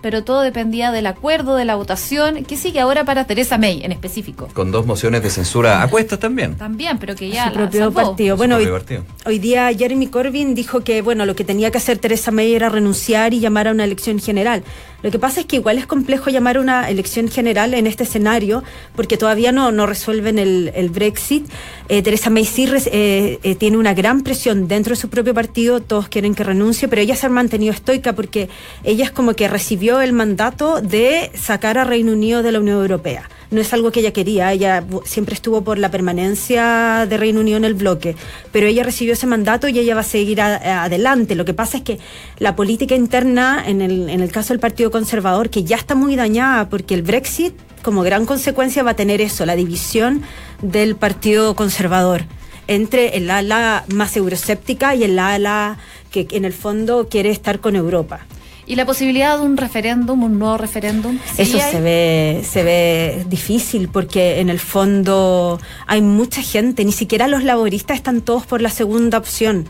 pero 0.00 0.24
todo 0.24 0.42
dependía 0.42 0.92
del 0.92 1.06
acuerdo, 1.06 1.56
de 1.56 1.64
la 1.64 1.76
votación. 1.76 2.44
¿Qué 2.44 2.56
sigue 2.56 2.80
ahora 2.80 3.04
para 3.04 3.24
Theresa 3.24 3.58
May 3.58 3.82
en 3.84 3.92
específico? 3.92 4.48
Con 4.52 4.70
dos 4.70 4.87
mociones 4.87 5.22
de 5.22 5.30
censura 5.30 5.82
a 5.82 5.88
cuestas 5.88 6.18
también. 6.18 6.56
También, 6.56 6.98
pero 6.98 7.14
que 7.14 7.28
ya 7.28 7.44
su 7.44 7.50
la 7.50 7.54
propio 7.54 7.80
salvó. 7.80 7.94
partido. 7.94 8.37
Bueno, 8.37 8.56
hoy, 8.56 8.64
propio 8.64 8.78
partido. 8.78 9.04
hoy 9.26 9.38
día 9.38 9.70
Jeremy 9.72 10.06
Corbyn 10.06 10.54
dijo 10.54 10.80
que 10.80 11.02
bueno 11.02 11.26
lo 11.26 11.34
que 11.34 11.44
tenía 11.44 11.70
que 11.70 11.78
hacer 11.78 11.98
Teresa 11.98 12.30
May 12.30 12.54
era 12.54 12.68
renunciar 12.68 13.34
y 13.34 13.40
llamar 13.40 13.68
a 13.68 13.72
una 13.72 13.84
elección 13.84 14.18
general. 14.18 14.62
Lo 15.00 15.12
que 15.12 15.18
pasa 15.20 15.40
es 15.40 15.46
que 15.46 15.56
igual 15.56 15.78
es 15.78 15.87
complejo 15.87 16.28
llamar 16.28 16.58
una 16.58 16.90
elección 16.90 17.28
general 17.28 17.72
en 17.74 17.87
este 17.87 18.02
escenario 18.02 18.64
porque 18.96 19.16
todavía 19.16 19.52
no, 19.52 19.70
no 19.70 19.87
resuelven 19.87 20.40
el, 20.40 20.72
el 20.74 20.88
Brexit. 20.88 21.48
Eh, 21.88 22.02
Teresa 22.02 22.30
May 22.30 22.44
sí 22.44 22.68
eh, 22.87 23.38
eh, 23.42 23.54
tiene 23.54 23.76
una 23.76 23.94
gran 23.94 24.22
presión 24.22 24.66
dentro 24.66 24.94
de 24.94 25.00
su 25.00 25.08
propio 25.08 25.34
partido, 25.34 25.80
todos 25.80 26.08
quieren 26.08 26.34
que 26.34 26.42
renuncie, 26.42 26.88
pero 26.88 27.00
ella 27.00 27.14
se 27.14 27.26
ha 27.26 27.28
mantenido 27.28 27.72
estoica 27.72 28.14
porque 28.14 28.48
ella 28.82 29.04
es 29.04 29.12
como 29.12 29.34
que 29.34 29.46
recibió 29.46 30.00
el 30.00 30.12
mandato 30.12 30.80
de 30.80 31.30
sacar 31.34 31.78
a 31.78 31.84
Reino 31.84 32.12
Unido 32.12 32.42
de 32.42 32.52
la 32.52 32.58
Unión 32.58 32.78
Europea 32.78 33.28
no 33.50 33.61
es 33.61 33.72
algo 33.72 33.90
que 33.90 34.00
ella 34.00 34.12
quería, 34.12 34.52
ella 34.52 34.84
siempre 35.04 35.34
estuvo 35.34 35.62
por 35.62 35.78
la 35.78 35.90
permanencia 35.90 37.06
de 37.08 37.16
Reino 37.16 37.40
Unido 37.40 37.56
en 37.56 37.64
el 37.64 37.74
bloque, 37.74 38.14
pero 38.52 38.66
ella 38.66 38.82
recibió 38.84 39.14
ese 39.14 39.26
mandato 39.26 39.68
y 39.68 39.78
ella 39.78 39.94
va 39.94 40.02
a 40.02 40.04
seguir 40.04 40.40
a- 40.40 40.84
adelante. 40.84 41.34
Lo 41.34 41.44
que 41.44 41.54
pasa 41.54 41.78
es 41.78 41.82
que 41.82 41.98
la 42.38 42.54
política 42.56 42.94
interna, 42.94 43.62
en 43.66 43.80
el, 43.80 44.08
en 44.11 44.20
el 44.20 44.30
caso 44.30 44.52
del 44.52 44.61
Partido 44.61 44.90
Conservador, 44.90 45.48
que 45.50 45.64
ya 45.64 45.76
está 45.76 45.94
muy 45.94 46.14
dañada 46.16 46.68
porque 46.68 46.94
el 46.94 47.02
Brexit, 47.02 47.54
como 47.82 48.02
gran 48.02 48.26
consecuencia, 48.26 48.82
va 48.82 48.90
a 48.92 48.96
tener 48.96 49.20
eso, 49.20 49.46
la 49.46 49.56
división 49.56 50.22
del 50.62 50.96
Partido 50.96 51.54
Conservador 51.56 52.22
entre 52.70 53.16
el 53.16 53.30
ala 53.30 53.84
más 53.94 54.14
euroscéptica 54.14 54.94
y 54.94 55.02
el 55.04 55.18
ala 55.18 55.78
que 56.11 56.28
en 56.32 56.44
el 56.44 56.52
fondo 56.52 57.08
quiere 57.08 57.30
estar 57.30 57.61
con 57.61 57.76
Europa. 57.76 58.26
¿Y 58.68 58.76
la 58.76 58.85
posibilidad 58.85 59.38
de 59.38 59.44
un 59.44 59.57
referéndum, 59.57 60.22
un 60.22 60.38
nuevo 60.38 60.59
referéndum? 60.59 61.18
¿Sí 61.35 61.42
Eso 61.42 61.57
hay? 61.61 61.70
se 61.72 61.81
ve, 61.81 62.42
se 62.48 62.62
ve 62.62 63.24
difícil 63.28 63.88
porque 63.88 64.40
en 64.40 64.50
el 64.50 64.61
fondo 64.61 65.59
hay 65.87 66.02
mucha 66.02 66.42
gente, 66.42 66.85
ni 66.85 66.92
siquiera 66.92 67.26
los 67.28 67.42
laboristas 67.44 67.96
están 67.96 68.20
todos 68.20 68.44
por 68.46 68.61
la 68.61 68.68
segunda 68.70 69.16
opción. 69.16 69.66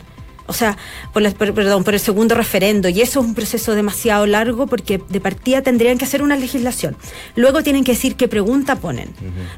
O 0.51 0.53
sea, 0.55 0.79
por 1.13 1.21
la- 1.23 1.31
per- 1.31 1.53
perdón, 1.53 1.85
por 1.85 1.93
el 1.95 2.01
segundo 2.01 2.35
referendo. 2.35 2.89
Y 2.89 3.03
eso 3.03 3.21
es 3.21 3.27
un 3.27 3.35
proceso 3.35 3.75
demasiado 3.75 4.27
largo 4.27 4.67
porque 4.67 4.99
de 5.09 5.21
partida 5.21 5.61
tendrían 5.63 5.99
que 5.99 6.07
hacer 6.07 6.23
una 6.23 6.37
legislación. 6.37 6.97
Luego 7.37 7.63
tienen 7.63 7.85
que 7.85 7.93
decir 7.93 8.17
qué 8.17 8.29
pregunta 8.29 8.77
ponen. 8.77 9.11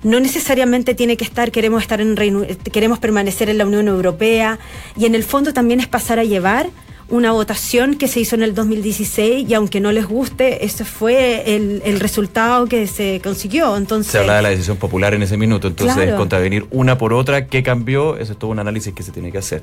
No 0.03 0.18
necesariamente 0.20 0.94
tiene 0.94 1.16
que 1.16 1.24
estar, 1.24 1.53
queremos 1.53 1.81
estar 1.83 2.00
en 2.00 2.16
Reino, 2.16 2.42
queremos 2.72 2.98
permanecer 2.98 3.48
en 3.48 3.59
la 3.59 3.66
Unión 3.66 3.87
Europea. 3.87 4.59
Y 4.98 5.07
en 5.07 5.14
el 5.14 5.22
fondo 5.22 5.53
también 5.55 5.79
es 5.81 5.87
pasar 5.87 6.18
a 6.18 6.24
llevar 6.24 6.68
una 7.11 7.33
votación 7.33 7.96
que 7.96 8.09
se 8.09 8.20
hizo 8.20 8.35
en 8.37 8.42
el 8.42 8.55
2016 8.55 9.49
y 9.49 9.55
aunque 9.55 9.81
no 9.81 9.92
les 9.92 10.07
guste, 10.07 10.64
ese 10.64 10.85
fue 10.85 11.57
el, 11.57 11.83
el 11.85 12.01
resultado 12.01 12.66
que 12.66 12.87
se 12.87 13.20
consiguió. 13.23 13.77
Entonces, 13.77 14.12
Se 14.12 14.18
hablaba 14.18 14.37
de 14.38 14.42
la 14.44 14.49
decisión 14.51 14.77
popular 14.77 15.12
en 15.14 15.23
ese 15.23 15.37
minuto, 15.37 15.68
entonces 15.68 15.96
Claro. 15.96 16.16
contravenir 16.16 16.66
una 16.70 16.96
por 16.99 17.12
otra, 17.12 17.46
¿qué 17.46 17.62
cambió? 17.62 18.16
Eso 18.16 18.33
es 18.33 18.38
todo 18.38 18.51
un 18.51 18.59
análisis 18.61 18.94
que 18.94 19.03
se 19.03 19.12
tiene 19.12 19.31
que 19.33 19.38
hacer. 19.38 19.62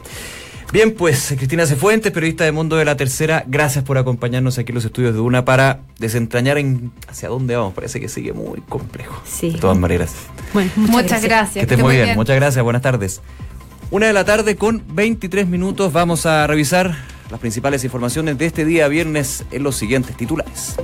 Bien, 0.74 0.94
pues 0.94 1.34
Cristina 1.38 1.66
Cefuentes, 1.66 2.12
periodista 2.12 2.44
de 2.44 2.52
Mundo 2.52 2.76
de 2.76 2.84
la 2.84 2.98
Tercera, 2.98 3.46
gracias 3.48 3.86
por 3.86 3.98
acompañarnos 3.98 4.58
aquí 4.58 4.72
en 4.72 4.76
los 4.76 4.84
estudios 4.86 5.14
de 5.14 5.22
UNA 5.22 5.46
para 5.46 5.80
desentrañar 5.98 6.58
en 6.58 6.92
hacia 7.08 7.30
dónde 7.30 7.56
vamos. 7.56 7.74
Parece 7.74 8.02
que 8.02 8.10
sigue 8.10 8.34
muy 8.34 8.60
complejo. 8.68 9.22
Sí. 9.26 9.52
De 9.52 9.60
todas 9.60 9.78
maneras. 9.78 10.14
bueno, 10.54 10.70
Muchas, 10.76 11.22
gracias. 11.24 11.54
Que 11.54 11.60
estés 11.62 11.80
muy 11.80 11.96
bien. 11.96 12.16
Muchas 12.16 12.36
gracias. 12.36 12.62
Buenas 12.62 12.82
tardes. 12.82 13.22
Una 13.92 14.08
de 14.08 14.14
la 14.14 14.26
tarde 14.26 14.58
con 14.58 14.84
23 14.90 15.48
minutos. 15.48 15.94
Vamos 15.94 16.26
a 16.26 16.46
revisar 16.48 16.98
las 17.30 17.40
principales 17.40 17.84
informaciones 17.84 18.38
de 18.38 18.46
este 18.46 18.66
día 18.66 18.88
viernes 18.88 19.46
en 19.52 19.64
los 19.64 19.76
siguientes 19.76 20.16
titulares. 20.16 20.76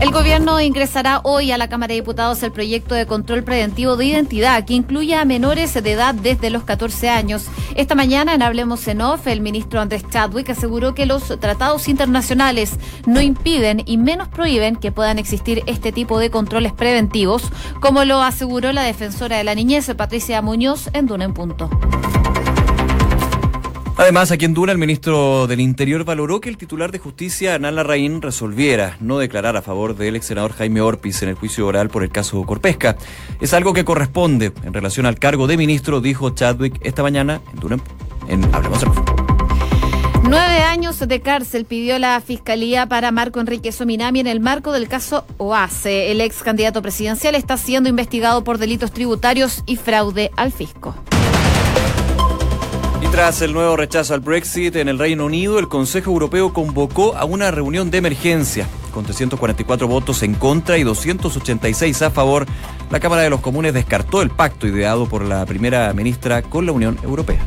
El 0.00 0.10
gobierno 0.10 0.60
ingresará 0.60 1.20
hoy 1.24 1.52
a 1.52 1.58
la 1.58 1.68
Cámara 1.68 1.92
de 1.92 2.00
Diputados 2.00 2.42
el 2.42 2.52
proyecto 2.52 2.94
de 2.94 3.06
control 3.06 3.42
preventivo 3.44 3.96
de 3.96 4.04
identidad 4.04 4.66
que 4.66 4.74
incluye 4.74 5.14
a 5.14 5.24
menores 5.24 5.72
de 5.72 5.90
edad 5.90 6.14
desde 6.14 6.50
los 6.50 6.64
14 6.64 7.08
años. 7.08 7.46
Esta 7.76 7.94
mañana 7.94 8.34
en 8.34 8.42
Hablemos 8.42 8.86
en 8.88 9.00
Off, 9.00 9.26
el 9.26 9.40
ministro 9.40 9.80
Andrés 9.80 10.04
Chadwick 10.10 10.50
aseguró 10.50 10.94
que 10.94 11.06
los 11.06 11.40
tratados 11.40 11.88
internacionales 11.88 12.74
no 13.06 13.22
impiden 13.22 13.82
y 13.86 13.96
menos 13.96 14.28
prohíben 14.28 14.76
que 14.76 14.92
puedan 14.92 15.18
existir 15.18 15.62
este 15.66 15.92
tipo 15.92 16.18
de 16.18 16.30
controles 16.30 16.74
preventivos, 16.74 17.50
como 17.80 18.04
lo 18.04 18.20
aseguró 18.20 18.72
la 18.72 18.82
defensora 18.82 19.38
de 19.38 19.44
la 19.44 19.54
niñez, 19.54 19.90
Patricia 19.96 20.42
Muñoz, 20.42 20.90
en 20.92 21.06
Duna 21.06 21.24
en 21.24 21.32
Punto. 21.32 21.70
Además, 23.98 24.30
aquí 24.30 24.44
en 24.44 24.52
Duna, 24.52 24.72
el 24.72 24.78
ministro 24.78 25.46
del 25.46 25.60
Interior 25.60 26.04
valoró 26.04 26.38
que 26.38 26.50
el 26.50 26.58
titular 26.58 26.92
de 26.92 26.98
justicia, 26.98 27.54
Hernán 27.54 27.76
Larraín, 27.76 28.20
resolviera 28.20 28.98
no 29.00 29.18
declarar 29.18 29.56
a 29.56 29.62
favor 29.62 29.96
del 29.96 30.16
ex 30.16 30.26
senador 30.26 30.52
Jaime 30.52 30.82
Orpiz 30.82 31.22
en 31.22 31.30
el 31.30 31.34
juicio 31.34 31.66
oral 31.66 31.88
por 31.88 32.02
el 32.02 32.10
caso 32.10 32.42
Corpesca. 32.44 32.96
Es 33.40 33.54
algo 33.54 33.72
que 33.72 33.86
corresponde 33.86 34.52
en 34.64 34.74
relación 34.74 35.06
al 35.06 35.18
cargo 35.18 35.46
de 35.46 35.56
ministro, 35.56 36.02
dijo 36.02 36.28
Chadwick 36.30 36.78
esta 36.82 37.02
mañana 37.02 37.40
en 37.54 37.60
Duna 37.60 37.78
en 38.28 38.54
Hablemos. 38.54 38.84
Nueve 40.28 40.60
años 40.60 40.98
de 40.98 41.20
cárcel 41.20 41.64
pidió 41.64 41.98
la 41.98 42.20
Fiscalía 42.20 42.86
para 42.86 43.12
Marco 43.12 43.40
Enrique 43.40 43.72
Sominami 43.72 44.20
en 44.20 44.26
el 44.26 44.40
marco 44.40 44.72
del 44.72 44.88
caso 44.88 45.24
OASE. 45.38 46.10
El 46.10 46.20
ex 46.20 46.42
candidato 46.42 46.82
presidencial 46.82 47.34
está 47.34 47.56
siendo 47.56 47.88
investigado 47.88 48.44
por 48.44 48.58
delitos 48.58 48.92
tributarios 48.92 49.62
y 49.66 49.76
fraude 49.76 50.32
al 50.36 50.52
fisco. 50.52 50.94
Tras 53.16 53.40
el 53.40 53.54
nuevo 53.54 53.78
rechazo 53.78 54.12
al 54.12 54.20
Brexit 54.20 54.76
en 54.76 54.88
el 54.88 54.98
Reino 54.98 55.24
Unido, 55.24 55.58
el 55.58 55.68
Consejo 55.68 56.10
Europeo 56.10 56.52
convocó 56.52 57.16
a 57.16 57.24
una 57.24 57.50
reunión 57.50 57.90
de 57.90 57.96
emergencia. 57.96 58.68
Con 58.92 59.04
344 59.04 59.88
votos 59.88 60.22
en 60.22 60.34
contra 60.34 60.76
y 60.76 60.82
286 60.82 62.02
a 62.02 62.10
favor, 62.10 62.44
la 62.90 63.00
Cámara 63.00 63.22
de 63.22 63.30
los 63.30 63.40
Comunes 63.40 63.72
descartó 63.72 64.20
el 64.20 64.28
pacto 64.28 64.66
ideado 64.66 65.08
por 65.08 65.24
la 65.24 65.46
primera 65.46 65.90
ministra 65.94 66.42
con 66.42 66.66
la 66.66 66.72
Unión 66.72 66.98
Europea. 67.02 67.40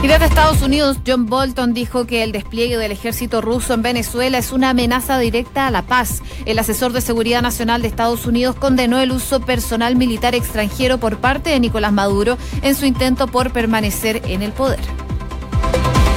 Y 0.00 0.06
desde 0.06 0.26
Estados 0.26 0.62
Unidos, 0.62 0.98
John 1.04 1.26
Bolton 1.26 1.74
dijo 1.74 2.06
que 2.06 2.22
el 2.22 2.30
despliegue 2.30 2.76
del 2.76 2.92
ejército 2.92 3.40
ruso 3.40 3.74
en 3.74 3.82
Venezuela 3.82 4.38
es 4.38 4.52
una 4.52 4.70
amenaza 4.70 5.18
directa 5.18 5.66
a 5.66 5.72
la 5.72 5.82
paz. 5.82 6.22
El 6.46 6.60
asesor 6.60 6.92
de 6.92 7.00
Seguridad 7.00 7.42
Nacional 7.42 7.82
de 7.82 7.88
Estados 7.88 8.24
Unidos 8.24 8.54
condenó 8.54 9.00
el 9.00 9.10
uso 9.10 9.40
personal 9.40 9.96
militar 9.96 10.36
extranjero 10.36 10.98
por 10.98 11.18
parte 11.18 11.50
de 11.50 11.58
Nicolás 11.58 11.92
Maduro 11.92 12.38
en 12.62 12.76
su 12.76 12.86
intento 12.86 13.26
por 13.26 13.52
permanecer 13.52 14.22
en 14.26 14.42
el 14.42 14.52
poder. 14.52 14.80